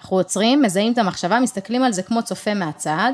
אנחנו 0.00 0.16
עוצרים, 0.16 0.62
מזהים 0.62 0.92
את 0.92 0.98
המחשבה, 0.98 1.40
מסתכלים 1.40 1.82
על 1.82 1.92
זה 1.92 2.02
כמו 2.02 2.22
צופה 2.22 2.54
מהצד, 2.54 3.12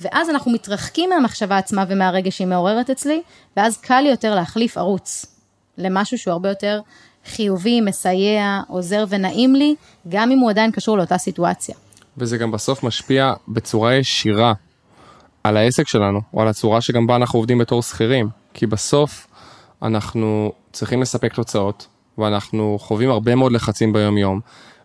ואז 0.00 0.30
אנחנו 0.30 0.50
מתרחקים 0.52 1.10
מהמחשבה 1.10 1.58
עצמה 1.58 1.84
ומהרגע 1.88 2.30
שהיא 2.30 2.46
מעוררת 2.46 2.90
אצלי, 2.90 3.22
ואז 3.56 3.76
קל 3.76 4.04
יותר 4.06 4.34
להחליף 4.34 4.78
ערוץ 4.78 5.26
למשהו 5.78 6.18
שהוא 6.18 6.32
הרבה 6.32 6.48
יותר 6.48 6.80
חיובי, 7.26 7.80
מסייע, 7.80 8.60
עוזר 8.68 9.04
ונעים 9.08 9.54
לי, 9.54 9.74
גם 10.08 10.30
אם 10.30 10.38
הוא 10.38 10.50
עדיין 10.50 10.70
קשור 10.70 10.98
לאותה 10.98 11.18
סיטואציה. 11.18 11.74
וזה 12.16 12.38
גם 12.38 12.50
בסוף 12.50 12.82
משפיע 12.82 13.32
בצורה 13.48 13.94
ישירה 13.94 14.52
על 15.44 15.56
העסק 15.56 15.88
שלנו, 15.88 16.20
או 16.34 16.42
על 16.42 16.48
הצורה 16.48 16.80
שגם 16.80 17.06
בה 17.06 17.16
אנחנו 17.16 17.38
עובדים 17.38 17.58
בתור 17.58 17.82
שכירים. 17.82 18.28
כי 18.54 18.66
בסוף 18.66 19.26
אנחנו 19.82 20.52
צריכים 20.72 21.02
לספק 21.02 21.34
תוצאות, 21.34 21.86
ואנחנו 22.18 22.78
חווים 22.80 23.10
הרבה 23.10 23.34
מאוד 23.34 23.52
לחצים 23.52 23.92
ביום 23.92 24.18
יום. 24.18 24.40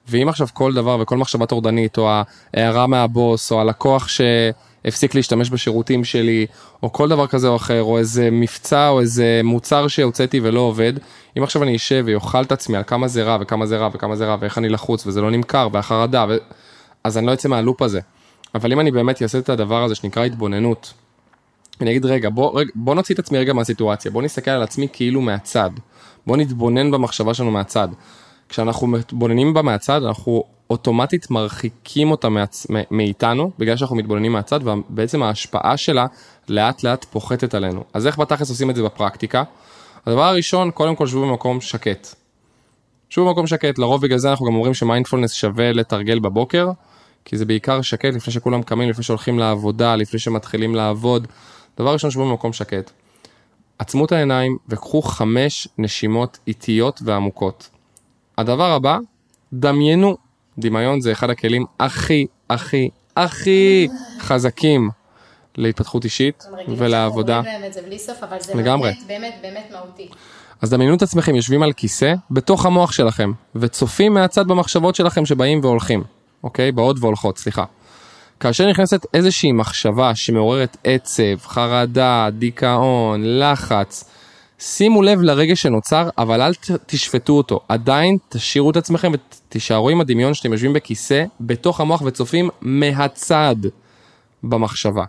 ואם 0.07 0.29
עכשיו 0.29 0.47
כל 0.53 0.73
דבר 0.73 0.97
וכל 1.01 1.17
מחשבה 1.17 1.45
טורדנית, 1.45 1.97
או 1.97 2.09
ההערה 2.53 2.87
מהבוס, 2.87 3.51
או 3.51 3.61
הלקוח 3.61 4.07
שהפסיק 4.07 5.15
להשתמש 5.15 5.49
בשירותים 5.49 6.03
שלי, 6.03 6.45
או 6.83 6.93
כל 6.93 7.09
דבר 7.09 7.27
כזה 7.27 7.47
או 7.47 7.55
אחר, 7.55 7.83
או 7.83 7.97
איזה 7.97 8.29
מבצע, 8.31 8.89
או 8.89 9.01
איזה 9.01 9.41
מוצר 9.43 9.87
שהוצאתי 9.87 10.39
ולא 10.43 10.59
עובד, 10.59 10.93
אם 11.37 11.43
עכשיו 11.43 11.63
אני 11.63 11.75
אשב 11.75 12.03
ויאכל 12.05 12.41
את 12.41 12.51
עצמי 12.51 12.77
על 12.77 12.83
כמה 12.87 13.07
זה 13.07 13.23
רע, 13.23 13.37
וכמה 13.41 13.65
זה 13.65 13.77
רע, 13.77 13.89
וכמה 13.93 14.15
זה 14.15 14.25
רע, 14.25 14.37
ואיך 14.39 14.57
אני 14.57 14.69
לחוץ, 14.69 15.07
וזה 15.07 15.21
לא 15.21 15.31
נמכר, 15.31 15.67
והחרדה, 15.71 16.25
ו... 16.29 16.37
אז 17.03 17.17
אני 17.17 17.25
לא 17.25 17.33
אצא 17.33 17.49
מהלופ 17.49 17.81
הזה. 17.81 17.99
אבל 18.55 18.71
אם 18.71 18.79
אני 18.79 18.91
באמת 18.91 19.21
אעשה 19.21 19.37
את 19.37 19.49
הדבר 19.49 19.83
הזה 19.83 19.95
שנקרא 19.95 20.25
התבוננות, 20.25 20.93
אני 21.81 21.91
אגיד 21.91 22.05
רגע, 22.05 22.29
בוא, 22.29 22.59
רגע, 22.59 22.71
בוא 22.75 22.95
נוציא 22.95 23.15
את 23.15 23.19
עצמי 23.19 23.37
רגע 23.37 23.53
מהסיטואציה, 23.53 24.11
בוא 24.11 24.21
נסתכל 24.21 24.51
על 24.51 24.63
עצמי 24.63 24.87
כאילו 24.93 25.21
מהצד. 25.21 25.69
בוא 26.27 26.37
נתבונן 26.37 26.91
במחשבה 26.91 27.33
שלנו 27.33 27.51
מהצד. 27.51 27.87
כשאנחנו 28.49 28.87
מתבוננים 28.87 29.53
בה 29.53 29.61
מהצד, 29.61 30.03
אנחנו 30.03 30.43
אוטומטית 30.69 31.31
מרחיקים 31.31 32.11
אותה 32.11 32.29
מעצ... 32.29 32.67
מאיתנו, 32.91 33.51
בגלל 33.59 33.77
שאנחנו 33.77 33.95
מתבוננים 33.95 34.31
מהצד, 34.31 34.59
ובעצם 34.67 35.23
ההשפעה 35.23 35.77
שלה 35.77 36.05
לאט 36.49 36.83
לאט 36.83 37.03
פוחתת 37.03 37.53
עלינו. 37.53 37.83
אז 37.93 38.07
איך 38.07 38.19
בתכלס 38.19 38.49
עושים 38.49 38.69
את 38.69 38.75
זה 38.75 38.83
בפרקטיקה? 38.83 39.43
הדבר 40.05 40.23
הראשון, 40.23 40.71
קודם 40.71 40.95
כל 40.95 41.07
שבו 41.07 41.21
במקום 41.21 41.61
שקט. 41.61 42.07
שבו 43.09 43.25
במקום 43.25 43.47
שקט, 43.47 43.77
לרוב 43.77 44.01
בגלל 44.01 44.17
זה 44.17 44.29
אנחנו 44.29 44.45
גם 44.45 44.55
אומרים 44.55 44.73
שמיינדפולנס 44.73 45.31
שווה 45.31 45.71
לתרגל 45.71 46.19
בבוקר, 46.19 46.69
כי 47.25 47.37
זה 47.37 47.45
בעיקר 47.45 47.81
שקט 47.81 48.13
לפני 48.13 48.33
שכולם 48.33 48.63
קמים, 48.63 48.89
לפני 48.89 49.03
שהולכים 49.03 49.39
לעבודה, 49.39 49.95
לפני 49.95 50.19
שמתחילים 50.19 50.75
לעבוד. 50.75 51.27
דבר 51.77 51.93
ראשון, 51.93 52.11
שבו 52.11 52.25
במקום 52.29 52.53
שקט. 52.53 52.91
עצמו 53.79 54.05
את 54.05 54.11
העיניים 54.11 54.57
וקחו 54.69 55.01
חמש 55.01 55.67
נשימות 55.77 56.37
איטיות 56.47 57.01
ועמוקות. 57.05 57.69
הדבר 58.37 58.71
הבא, 58.71 58.97
דמיינו, 59.53 60.17
דמיון 60.57 61.01
זה 61.01 61.11
אחד 61.11 61.29
הכלים 61.29 61.65
הכי, 61.79 62.25
הכי, 62.49 62.89
הכי 63.17 63.87
חזקים 64.19 64.89
להתפתחות 65.57 66.03
אישית 66.03 66.45
ולעבודה. 66.67 67.41
לגמרי. 68.55 68.91
באמת, 69.07 69.35
באמת 69.41 69.69
מהותי. 69.71 70.09
אז 70.61 70.69
דמיינו 70.69 70.95
את 70.95 71.01
עצמכם 71.01 71.35
יושבים 71.35 71.63
על 71.63 71.73
כיסא 71.73 72.13
בתוך 72.31 72.65
המוח 72.65 72.91
שלכם, 72.91 73.31
וצופים 73.55 74.13
מהצד 74.13 74.47
במחשבות 74.47 74.95
שלכם 74.95 75.25
שבאים 75.25 75.59
והולכים, 75.63 76.03
אוקיי? 76.43 76.71
באות 76.71 76.97
והולכות, 76.99 77.37
סליחה. 77.37 77.63
כאשר 78.39 78.69
נכנסת 78.69 79.05
איזושהי 79.13 79.51
מחשבה 79.51 80.15
שמעוררת 80.15 80.77
עצב, 80.83 81.39
חרדה, 81.41 82.29
דיכאון, 82.31 83.21
לחץ, 83.25 84.09
שימו 84.59 85.01
לב 85.01 85.21
לרגש 85.21 85.61
שנוצר, 85.61 86.09
אבל 86.17 86.41
אל 86.41 86.51
תשפטו 86.85 87.33
אותו. 87.33 87.59
עדיין 87.67 88.17
תשאירו 88.29 88.71
את 88.71 88.77
עצמכם 88.77 89.11
ותישארו 89.13 89.89
עם 89.89 90.01
הדמיון 90.01 90.33
שאתם 90.33 90.51
יושבים 90.51 90.73
בכיסא 90.73 91.23
בתוך 91.41 91.79
המוח 91.79 92.01
וצופים 92.05 92.49
מהצד 92.61 93.55
במחשבה. 94.43 95.03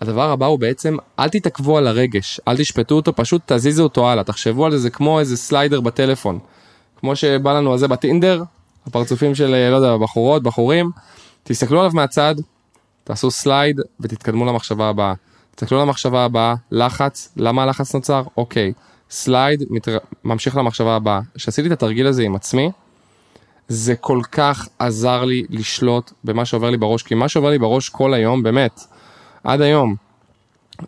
הדבר 0.00 0.30
הבא 0.30 0.46
הוא 0.46 0.58
בעצם, 0.58 0.96
אל 1.18 1.28
תתעכבו 1.28 1.78
על 1.78 1.86
הרגש, 1.86 2.40
אל 2.48 2.56
תשפטו 2.56 2.94
אותו, 2.94 3.16
פשוט 3.16 3.42
תזיזו 3.52 3.82
אותו 3.82 4.10
הלאה. 4.10 4.24
תחשבו 4.24 4.66
על 4.66 4.72
זה, 4.72 4.78
זה 4.78 4.90
כמו 4.90 5.20
איזה 5.20 5.36
slider 5.36 5.80
בטלפון. 5.80 6.38
כמו 7.00 7.16
שבא 7.16 7.52
לנו 7.52 7.74
הזה 7.74 7.88
בטינדר, 7.88 8.42
הפרצופים 8.86 9.34
של, 9.34 9.70
לא 9.70 9.76
יודע, 9.76 9.96
בחורות, 9.96 10.42
בחורים, 10.42 10.90
תסתכלו 11.44 11.80
עליו 11.80 11.92
מהצד, 11.94 12.34
תעשו 13.04 13.30
slide 13.30 13.80
ותתקדמו 14.00 14.44
למחשבה 14.44 14.88
הבאה. 14.88 15.14
תסתכלו 15.54 15.80
למחשבה 15.80 16.24
הבאה, 16.24 16.54
לחץ, 16.70 17.32
למה 17.36 17.62
הלחץ 17.62 17.94
נוצר? 17.94 18.22
אוקיי, 18.36 18.72
סלייד, 19.10 19.64
מתר... 19.70 19.98
ממשיך 20.24 20.56
למחשבה 20.56 20.96
הבאה. 20.96 21.20
כשעשיתי 21.34 21.68
את 21.68 21.72
התרגיל 21.72 22.06
הזה 22.06 22.22
עם 22.22 22.34
עצמי, 22.34 22.70
זה 23.68 23.96
כל 23.96 24.20
כך 24.32 24.68
עזר 24.78 25.24
לי 25.24 25.44
לשלוט 25.50 26.12
במה 26.24 26.44
שעובר 26.44 26.70
לי 26.70 26.76
בראש, 26.76 27.02
כי 27.02 27.14
מה 27.14 27.28
שעובר 27.28 27.50
לי 27.50 27.58
בראש 27.58 27.88
כל 27.88 28.14
היום, 28.14 28.42
באמת, 28.42 28.80
עד 29.44 29.60
היום, 29.60 29.94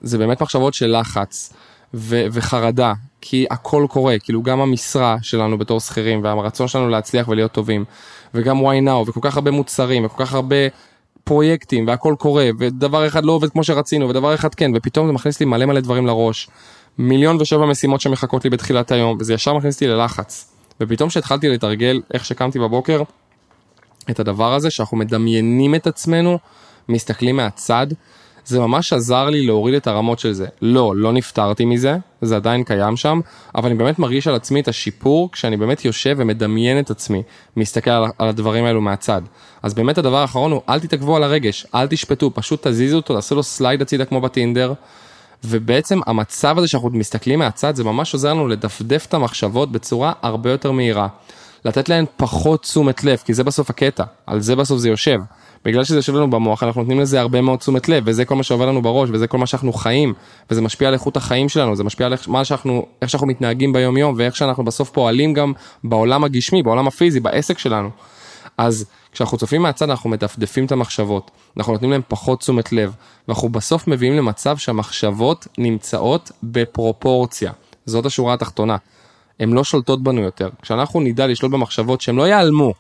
זה 0.01 0.19
באמת 0.19 0.43
מחשבות 0.43 0.75
של 0.75 0.97
לחץ 1.01 1.53
ו- 1.95 2.27
וחרדה, 2.33 2.93
כי 3.21 3.47
הכל 3.51 3.87
קורה, 3.91 4.19
כאילו 4.19 4.43
גם 4.43 4.61
המשרה 4.61 5.17
שלנו 5.23 5.59
בתור 5.59 5.81
שכירים 5.81 6.25
והרצון 6.25 6.69
שלנו 6.69 6.89
להצליח 6.89 7.29
ולהיות 7.29 7.53
טובים, 7.53 7.85
וגם 8.35 8.61
why 8.61 8.89
now, 8.89 9.09
וכל 9.09 9.21
כך 9.23 9.37
הרבה 9.37 9.51
מוצרים, 9.51 10.05
וכל 10.05 10.25
כך 10.25 10.35
הרבה 10.35 10.57
פרויקטים, 11.25 11.87
והכל 11.87 12.15
קורה, 12.19 12.49
ודבר 12.59 13.07
אחד 13.07 13.25
לא 13.25 13.33
עובד 13.33 13.51
כמו 13.51 13.65
שרצינו, 13.65 14.09
ודבר 14.09 14.35
אחד 14.35 14.55
כן, 14.55 14.71
ופתאום 14.75 15.07
זה 15.07 15.13
מכניס 15.13 15.41
לי 15.41 15.47
מלא 15.47 15.67
מלא 15.67 15.81
דברים 15.81 16.07
לראש. 16.07 16.49
מיליון 16.99 17.41
ושבע 17.41 17.67
משימות 17.67 18.01
שמחכות 18.01 18.45
לי 18.45 18.51
בתחילת 18.51 18.91
היום, 18.91 19.17
וזה 19.21 19.35
ישר 19.35 19.55
מכניס 19.55 19.75
אותי 19.75 19.87
ללחץ. 19.87 20.53
ופתאום 20.81 21.09
כשהתחלתי 21.09 21.49
לתרגל 21.49 22.01
איך 22.15 22.25
שקמתי 22.25 22.59
בבוקר, 22.59 23.03
את 24.11 24.21
הדבר 24.21 24.55
הזה 24.55 24.71
שאנחנו 24.71 24.97
מדמיינים 24.97 25.75
את 25.75 25.87
עצמנו, 25.87 26.39
מסתכלים 26.89 27.37
מהצד, 27.37 27.87
זה 28.45 28.61
ממש 28.61 28.93
עזר 28.93 29.31
לי 29.31 29.47
להוריד 29.47 29.75
את 29.75 29.87
הרמות 29.87 30.19
של 30.19 30.33
זה. 30.33 30.47
לא, 30.63 30.97
לא 30.97 31.13
נפטרתי 31.13 31.65
מזה, 31.65 31.97
זה 32.23 32.37
עדיין 32.37 32.65
קיים 32.65 32.97
שם, 32.97 33.21
אבל 33.55 33.69
אני 33.69 33.79
באמת 33.79 33.99
מרגיש 33.99 34.27
על 34.27 34.35
עצמי 34.35 34.61
את 34.61 34.69
השיפור 34.69 35.33
כשאני 35.33 35.57
באמת 35.57 35.85
יושב 35.85 36.17
ומדמיין 36.19 36.79
את 36.79 36.91
עצמי, 36.91 37.23
מסתכל 37.57 37.91
על, 37.91 38.05
על 38.19 38.29
הדברים 38.29 38.65
האלו 38.65 38.81
מהצד. 38.81 39.23
אז 39.63 39.75
באמת 39.75 39.99
הדבר 39.99 40.17
האחרון 40.17 40.53
הוא, 40.53 40.61
אל 40.69 40.81
תתעכבו 40.81 41.17
על 41.17 41.23
הרגש, 41.23 41.67
אל 41.75 41.87
תשפטו, 41.87 42.31
פשוט 42.35 42.67
תזיזו 42.67 42.97
אותו, 42.97 43.15
תעשו 43.15 43.35
לו 43.35 43.43
סלייד 43.43 43.83
הצידה 43.83 44.05
כמו 44.05 44.21
בטינדר. 44.21 44.73
ובעצם 45.45 46.01
המצב 46.07 46.59
הזה 46.59 46.69
שאנחנו 46.69 46.91
מסתכלים 46.91 47.39
מהצד, 47.39 47.77
זה 47.77 47.85
ממש 47.85 48.13
עוזר 48.13 48.31
לנו 48.35 48.49
לדפדף 48.49 49.07
את 49.09 49.15
המחשבות 49.15 49.73
בצורה 49.73 50.13
הרבה 50.23 50.51
יותר 50.51 50.73
מהירה. 50.73 51.09
לתת 51.65 51.89
להן 51.89 52.05
פחות 52.17 52.63
תשומת 52.63 53.05
לב, 53.05 53.23
כי 53.25 53.35
זה 53.35 53.45
בסוף 53.45 53.71
הקטע, 53.71 54.05
על 54.27 54.41
זה 54.41 54.57
בסוף 54.57 54.79
זה 54.79 54.89
יושב. 54.89 55.19
בגלל 55.65 55.85
שזה 55.85 55.97
יושב 55.97 56.15
לנו 56.15 56.31
במוח, 56.31 56.63
אנחנו 56.63 56.81
נותנים 56.81 57.01
לזה 57.01 57.21
הרבה 57.21 57.41
מאוד 57.41 57.59
תשומת 57.59 57.89
לב, 57.89 58.03
וזה 58.07 58.25
כל 58.25 58.35
מה 58.35 58.43
שעובר 58.43 58.67
לנו 58.67 58.83
בראש, 58.83 59.11
וזה 59.13 59.27
כל 59.27 59.39
מה 59.39 59.47
שאנחנו 59.47 59.73
חיים, 59.73 60.15
וזה 60.51 60.63
משפיע 60.63 60.89
על 60.89 60.95
איכות 60.95 61.17
החיים 61.17 61.49
שלנו, 61.49 61.77
זה 61.77 61.85
משפיע 61.85 62.07
על 62.07 62.13
איך, 62.13 62.29
מה 62.29 62.45
שאנחנו, 62.45 62.87
איך 63.03 63.11
שאנחנו 63.11 63.27
מתנהגים 63.27 63.73
ביום 63.73 63.97
יום, 63.97 64.15
ואיך 64.17 64.37
שאנחנו 64.37 64.65
בסוף 64.65 64.91
פועלים 64.91 65.33
גם 65.33 65.53
בעולם 65.85 66.25
הגשמי, 66.25 66.63
בעולם 66.63 66.87
הפיזי, 66.87 67.21
בעסק 67.21 67.59
שלנו. 67.59 67.91
אז 68.59 68.85
כשאנחנו 69.13 69.39
צופים 69.39 69.63
מהצד 69.63 69.91
אנחנו 69.91 70.11
מדפדפים 70.11 70.65
את 70.67 70.73
המחשבות, 70.73 71.31
אנחנו 71.57 71.73
נותנים 71.73 71.91
להם 71.91 72.01
פחות 72.09 72.41
תשומת 72.41 72.73
לב, 72.73 72.95
ואנחנו 73.29 73.49
בסוף 73.49 73.89
מביאים 73.89 74.17
למצב 74.17 74.57
שהמחשבות 74.57 75.47
נמצאות 75.59 76.33
בפרופורציה. 76.43 77.53
זאת 77.87 78.07
השורה 78.07 78.35
התחתונה. 78.35 78.77
הן 79.41 79.53
לא 79.53 79.65
שולטות 79.65 80.03
בנו 80.03 80.21
יותר. 80.21 80.49
כשאנחנו 80.63 81.01
נדע 81.01 81.27
לשלוט 81.27 81.53
במחשבות 81.53 82.01
שהן 82.01 82.17
לא 82.17 82.27
ייעלמו, 82.27 82.75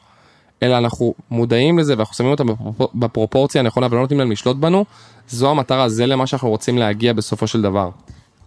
אלא 0.62 0.78
אנחנו 0.78 1.14
מודעים 1.30 1.78
לזה 1.78 1.94
ואנחנו 1.96 2.14
שמים 2.14 2.30
אותם 2.30 2.46
בפרופורציה 2.94 3.60
הנכונה 3.60 3.86
ולא 3.90 4.00
נותנים 4.00 4.20
להם 4.20 4.32
לשלוט 4.32 4.56
בנו, 4.56 4.84
זו 5.28 5.50
המטרה, 5.50 5.88
זה 5.88 6.06
למה 6.06 6.26
שאנחנו 6.26 6.48
רוצים 6.48 6.78
להגיע 6.78 7.12
בסופו 7.12 7.46
של 7.46 7.62
דבר. 7.62 7.90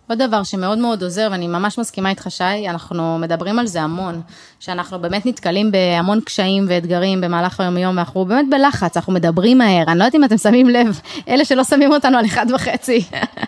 עוד 0.07 0.17
דבר 0.17 0.43
שמאוד 0.43 0.77
מאוד 0.77 1.03
עוזר, 1.03 1.27
ואני 1.31 1.47
ממש 1.47 1.79
מסכימה 1.79 2.09
איתך, 2.09 2.27
שי, 2.29 2.69
אנחנו 2.69 3.17
מדברים 3.19 3.59
על 3.59 3.67
זה 3.67 3.81
המון, 3.81 4.21
שאנחנו 4.59 4.99
באמת 4.99 5.25
נתקלים 5.25 5.71
בהמון 5.71 6.21
קשיים 6.21 6.65
ואתגרים 6.69 7.21
במהלך 7.21 7.59
היום-יום, 7.59 7.97
ואנחנו 7.97 8.25
באמת 8.25 8.45
בלחץ, 8.49 8.97
אנחנו 8.97 9.13
מדברים 9.13 9.57
מהר, 9.57 9.83
אני 9.87 9.99
לא 9.99 10.03
יודעת 10.03 10.15
אם 10.15 10.23
אתם 10.23 10.37
שמים 10.37 10.69
לב, 10.69 10.99
אלה 11.27 11.45
שלא 11.45 11.63
שמים 11.63 11.91
אותנו 11.91 12.17
על 12.17 12.25
אחד 12.25 12.45
וחצי. 12.55 13.03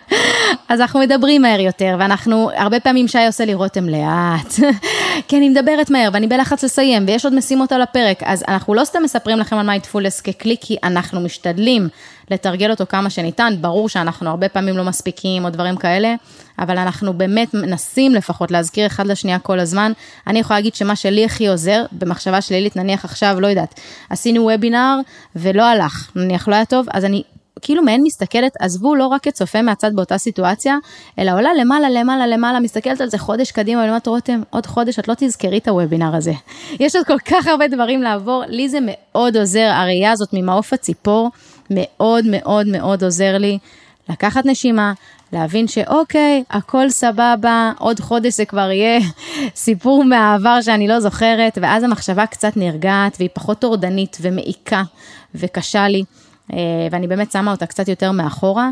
אז 0.68 0.80
אנחנו 0.80 1.00
מדברים 1.00 1.42
מהר 1.42 1.60
יותר, 1.60 1.96
ואנחנו, 1.98 2.50
הרבה 2.56 2.80
פעמים 2.80 3.08
שי 3.08 3.26
עושה 3.26 3.44
לי 3.44 3.54
רותם 3.54 3.88
לאט, 3.88 4.54
כי 5.28 5.36
אני 5.36 5.48
מדברת 5.48 5.90
מהר, 5.90 6.08
ואני 6.12 6.26
בלחץ 6.26 6.64
לסיים, 6.64 7.04
ויש 7.06 7.24
עוד 7.24 7.34
משימות 7.34 7.72
על 7.72 7.82
הפרק, 7.82 8.22
אז 8.22 8.44
אנחנו 8.48 8.74
לא 8.74 8.84
סתם 8.84 9.02
מספרים 9.02 9.38
לכם 9.38 9.56
על 9.58 9.66
מיינדפולנס 9.66 10.20
ככלי, 10.20 10.56
כי 10.60 10.76
אנחנו 10.84 11.20
משתדלים 11.20 11.88
לתרגל 12.30 12.70
אותו 12.70 12.84
כמה 12.88 13.10
שניתן, 13.10 13.54
ברור 13.60 13.88
שאנחנו 13.88 14.30
הרבה 14.30 14.48
פעמים 14.48 14.76
לא 14.76 14.84
מספיקים 14.84 15.44
או 15.44 15.50
דברים 15.50 15.76
כאלה, 15.76 16.14
אבל 16.58 16.78
אנחנו 16.78 17.12
באמת 17.12 17.54
מנסים 17.54 18.14
לפחות 18.14 18.50
להזכיר 18.50 18.86
אחד 18.86 19.06
לשנייה 19.06 19.38
כל 19.38 19.60
הזמן. 19.60 19.92
אני 20.26 20.38
יכולה 20.38 20.58
להגיד 20.58 20.74
שמה 20.74 20.96
שלי 20.96 21.24
הכי 21.24 21.48
עוזר, 21.48 21.84
במחשבה 21.92 22.40
שלילית, 22.40 22.76
נניח 22.76 23.04
עכשיו, 23.04 23.40
לא 23.40 23.46
יודעת, 23.46 23.80
עשינו 24.10 24.42
וובינר 24.42 24.96
ולא 25.36 25.62
הלך, 25.62 26.10
נניח 26.16 26.48
לא 26.48 26.54
היה 26.54 26.64
טוב, 26.64 26.86
אז 26.92 27.04
אני 27.04 27.22
כאילו 27.60 27.82
מעין 27.82 28.02
מסתכלת, 28.02 28.52
עזבו 28.60 28.94
לא 28.94 29.06
רק 29.06 29.22
כצופה 29.22 29.62
מהצד 29.62 29.90
באותה 29.94 30.18
סיטואציה, 30.18 30.76
אלא 31.18 31.32
עולה 31.32 31.54
למעלה, 31.54 31.90
למעלה, 31.90 32.26
למעלה, 32.26 32.60
מסתכלת 32.60 33.00
על 33.00 33.08
זה 33.08 33.18
חודש 33.18 33.52
קדימה, 33.52 33.84
אומרת, 33.88 34.06
רותם, 34.06 34.42
עוד 34.50 34.66
חודש 34.66 34.98
את 34.98 35.08
לא 35.08 35.14
תזכרי 35.18 35.58
את 35.58 35.68
הוובינר 35.68 36.16
הזה. 36.16 36.32
יש 36.80 36.96
עוד 36.96 37.06
כל 37.06 37.18
כך 37.18 37.46
הרבה 37.46 37.68
דברים 37.68 38.02
לעבור, 38.02 38.42
לי 38.48 38.68
זה 38.68 38.78
מאוד 38.82 39.36
עוזר, 39.36 39.70
הראייה 39.74 40.12
הזאת 40.12 40.28
ממעוף 40.32 40.72
הציפור, 40.72 41.30
מאוד 41.70 42.24
מאוד 42.26 42.66
מאוד 42.66 43.04
עוזר 43.04 43.38
לי 43.38 43.58
לקחת 44.08 44.46
נשימה, 44.46 44.92
להבין 45.32 45.68
שאוקיי, 45.68 46.44
הכל 46.50 46.90
סבבה, 46.90 47.72
עוד 47.78 48.00
חודש 48.00 48.34
זה 48.34 48.44
כבר 48.44 48.70
יהיה 48.70 49.00
סיפור 49.64 50.04
מהעבר 50.04 50.60
שאני 50.60 50.88
לא 50.88 51.00
זוכרת, 51.00 51.58
ואז 51.62 51.82
המחשבה 51.82 52.26
קצת 52.26 52.56
נרגעת 52.56 53.16
והיא 53.18 53.30
פחות 53.32 53.58
טורדנית 53.58 54.18
ומעיקה 54.20 54.82
וקשה 55.34 55.88
לי. 55.88 56.04
אה, 56.52 56.58
ואני 56.90 57.06
באמת 57.06 57.32
שמה 57.32 57.50
אותה 57.50 57.66
קצת 57.66 57.88
יותר 57.88 58.12
מאחורה, 58.12 58.70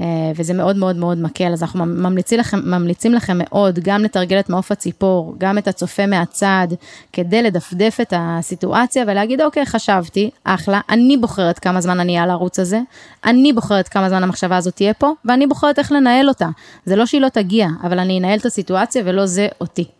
אה, 0.00 0.04
וזה 0.36 0.54
מאוד 0.54 0.76
מאוד 0.76 0.96
מאוד 0.96 1.18
מקל, 1.18 1.52
אז 1.52 1.62
אנחנו 1.62 1.86
ממליצים 1.86 2.38
לכם, 2.38 2.58
ממליצים 2.64 3.14
לכם 3.14 3.38
מאוד 3.38 3.78
גם 3.82 4.02
לתרגל 4.02 4.40
את 4.40 4.50
מעוף 4.50 4.72
הציפור, 4.72 5.34
גם 5.38 5.58
את 5.58 5.68
הצופה 5.68 6.06
מהצד, 6.06 6.68
כדי 7.12 7.42
לדפדף 7.42 7.98
את 8.02 8.12
הסיטואציה 8.16 9.04
ולהגיד, 9.06 9.40
אוקיי, 9.40 9.66
חשבתי, 9.66 10.30
אחלה, 10.44 10.80
אני 10.90 11.16
בוחרת 11.16 11.58
כמה 11.58 11.80
זמן 11.80 12.00
אני 12.00 12.18
על 12.18 12.30
הערוץ 12.30 12.58
הזה, 12.58 12.80
אני 13.24 13.52
בוחרת 13.52 13.88
כמה 13.88 14.08
זמן 14.08 14.22
המחשבה 14.22 14.56
הזאת 14.56 14.74
תהיה 14.76 14.94
פה, 14.94 15.12
ואני 15.24 15.46
בוחרת 15.46 15.78
איך 15.78 15.92
לנהל 15.92 16.28
אותה. 16.28 16.48
זה 16.84 16.96
לא 16.96 17.06
שהיא 17.06 17.20
לא 17.20 17.28
תגיע, 17.28 17.66
אבל 17.82 17.98
אני 17.98 18.18
אנהל 18.18 18.38
את 18.38 18.46
הסיטואציה 18.46 19.02
ולא 19.04 19.26
זה 19.26 19.48
אותי. 19.60 19.97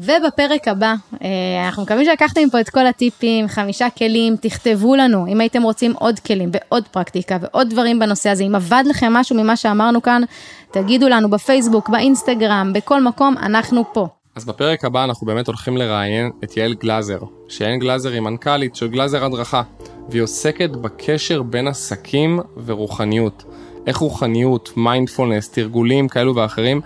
ובפרק 0.00 0.68
הבא, 0.68 0.94
אה, 1.22 1.66
אנחנו 1.66 1.82
מקווים 1.82 2.04
שלקחתם 2.04 2.50
פה 2.52 2.60
את 2.60 2.68
כל 2.68 2.86
הטיפים, 2.86 3.48
חמישה 3.48 3.90
כלים, 3.90 4.36
תכתבו 4.36 4.96
לנו 4.96 5.26
אם 5.26 5.40
הייתם 5.40 5.62
רוצים 5.62 5.92
עוד 5.92 6.18
כלים 6.18 6.50
ועוד 6.52 6.88
פרקטיקה 6.88 7.36
ועוד 7.40 7.70
דברים 7.70 7.98
בנושא 7.98 8.30
הזה. 8.30 8.44
אם 8.44 8.54
עבד 8.54 8.84
לכם 8.86 9.12
משהו 9.12 9.36
ממה 9.36 9.56
שאמרנו 9.56 10.02
כאן, 10.02 10.22
תגידו 10.70 11.08
לנו 11.08 11.30
בפייסבוק, 11.30 11.88
באינסטגרם, 11.88 12.72
בכל 12.74 13.02
מקום, 13.02 13.34
אנחנו 13.38 13.84
פה. 13.92 14.08
אז 14.36 14.44
בפרק 14.44 14.84
הבא 14.84 15.04
אנחנו 15.04 15.26
באמת 15.26 15.46
הולכים 15.46 15.76
לראיין 15.76 16.30
את 16.44 16.56
יעל 16.56 16.74
גלאזר, 16.74 17.18
שיעל 17.48 17.76
גלאזר 17.76 18.12
היא 18.12 18.20
מנכ"לית 18.20 18.76
של 18.76 18.88
גלאזר 18.88 19.24
הדרכה, 19.24 19.62
והיא 20.08 20.22
עוסקת 20.22 20.70
בקשר 20.70 21.42
בין 21.42 21.68
עסקים 21.68 22.40
ורוחניות. 22.66 23.44
איך 23.86 23.96
רוחניות, 23.96 24.72
מיינדפולנס, 24.76 25.50
תרגולים 25.50 26.08
כאלו 26.08 26.34
ואחרים 26.34 26.80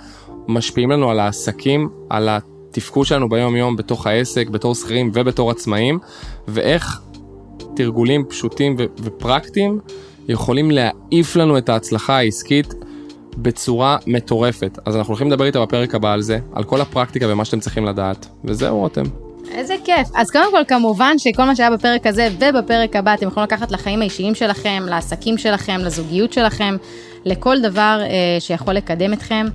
משפיעים 0.49 0.91
לנו 0.91 1.11
על 1.11 1.21
העסקים, 1.21 1.89
על 2.11 2.29
התפקוד 2.73 3.07
שלנו 3.07 3.29
ביום 3.29 3.57
יום 3.57 3.77
בתוך 3.77 4.07
העסק, 4.07 4.49
בתור 4.49 4.75
שכירים 4.75 5.11
ובתור 5.15 5.51
עצמאים, 5.51 5.99
ואיך 6.49 7.01
תרגולים 7.77 8.25
פשוטים 8.25 8.77
ו- 8.79 8.85
ופרקטיים 9.03 9.79
יכולים 10.29 10.71
להעיף 10.71 11.37
לנו 11.37 11.59
את 11.59 11.69
ההצלחה 11.69 12.17
העסקית 12.17 12.75
בצורה 13.37 13.97
מטורפת. 14.07 14.79
אז 14.85 14.97
אנחנו 14.97 15.11
הולכים 15.11 15.31
לדבר 15.31 15.45
איתה 15.45 15.61
בפרק 15.61 15.95
הבא 15.95 16.13
על 16.13 16.23
זה, 16.23 16.39
על 16.53 16.65
כל 16.65 16.81
הפרקטיקה 16.81 17.27
ומה 17.29 17.45
שאתם 17.45 17.61
צריכים 17.61 17.85
לדעת, 17.85 18.27
וזהו 18.45 18.79
רותם. 18.79 19.05
איזה 19.51 19.75
כיף. 19.85 20.09
אז 20.15 20.31
קודם 20.31 20.51
כל, 20.51 20.63
כמובן 20.69 21.19
שכל 21.19 21.45
מה 21.45 21.57
שהיה 21.57 21.71
בפרק 21.71 22.07
הזה 22.07 22.29
ובפרק 22.41 22.97
הבא, 22.97 23.15
אתם 23.15 23.27
יכולים 23.27 23.45
לקחת 23.45 23.71
לחיים 23.71 24.01
האישיים 24.01 24.35
שלכם, 24.35 24.83
לעסקים 24.87 25.39
שלכם, 25.39 25.79
לזוגיות 25.81 26.33
שלכם, 26.33 26.77
לכל 27.25 27.61
דבר 27.61 28.01
אה, 28.03 28.41
שיכול 28.41 28.75
לקדם 28.75 29.13
אתכם. 29.13 29.47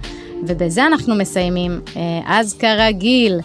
ובזה 0.44 0.86
אנחנו 0.86 1.16
מסיימים. 1.16 1.82
אה, 1.96 2.02
אז 2.26 2.54
כרגיל, 2.54 3.40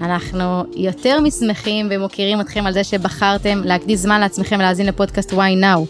אנחנו 0.00 0.64
יותר 0.76 1.20
משמחים 1.20 1.88
ומוקירים 1.90 2.40
אתכם 2.40 2.66
על 2.66 2.72
זה 2.72 2.84
שבחרתם 2.84 3.60
להקדיש 3.64 4.00
זמן 4.00 4.20
לעצמכם 4.20 4.56
ולהאזין 4.58 4.86
לפודקאסט 4.86 5.32
why 5.32 5.62
now. 5.62 5.80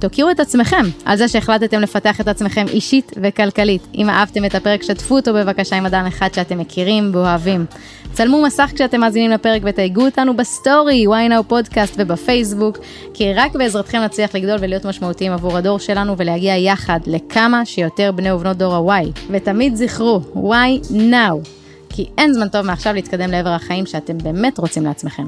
תוקירו 0.00 0.30
את 0.30 0.40
עצמכם 0.40 0.84
על 1.04 1.16
זה 1.16 1.28
שהחלטתם 1.28 1.80
לפתח 1.80 2.20
את 2.20 2.28
עצמכם 2.28 2.66
אישית 2.68 3.12
וכלכלית. 3.22 3.86
אם 3.94 4.10
אהבתם 4.10 4.44
את 4.44 4.54
הפרק, 4.54 4.82
שתפו 4.82 5.16
אותו 5.16 5.34
בבקשה 5.34 5.76
עם 5.76 5.86
אדם 5.86 6.06
אחד 6.06 6.28
שאתם 6.34 6.58
מכירים 6.58 7.10
ואוהבים. 7.14 7.66
צלמו 8.12 8.42
מסך 8.42 8.70
כשאתם 8.74 9.00
מאזינים 9.00 9.30
לפרק 9.30 9.62
ותייגו 9.64 10.04
אותנו 10.04 10.36
בסטורי, 10.36 11.06
why 11.06 11.30
now 11.30 11.42
פודקאסט 11.42 11.94
ובפייסבוק, 11.98 12.78
כי 13.14 13.32
רק 13.32 13.56
בעזרתכם 13.56 13.98
נצליח 13.98 14.34
לגדול 14.34 14.56
ולהיות 14.60 14.84
משמעותיים 14.84 15.32
עבור 15.32 15.56
הדור 15.56 15.78
שלנו 15.78 16.14
ולהגיע 16.16 16.56
יחד 16.56 17.00
לכמה 17.06 17.64
שיותר 17.64 18.12
בני 18.12 18.32
ובנות 18.32 18.56
דור 18.56 18.92
ה-Y. 18.92 19.06
ותמיד 19.30 19.76
זכרו, 19.76 20.20
why 20.34 20.92
now? 20.92 21.57
כי 21.98 22.10
אין 22.18 22.32
זמן 22.32 22.48
טוב 22.48 22.62
מעכשיו 22.62 22.94
להתקדם 22.94 23.30
לעבר 23.30 23.50
החיים 23.50 23.86
שאתם 23.86 24.18
באמת 24.18 24.58
רוצים 24.58 24.84
לעצמכם. 24.84 25.26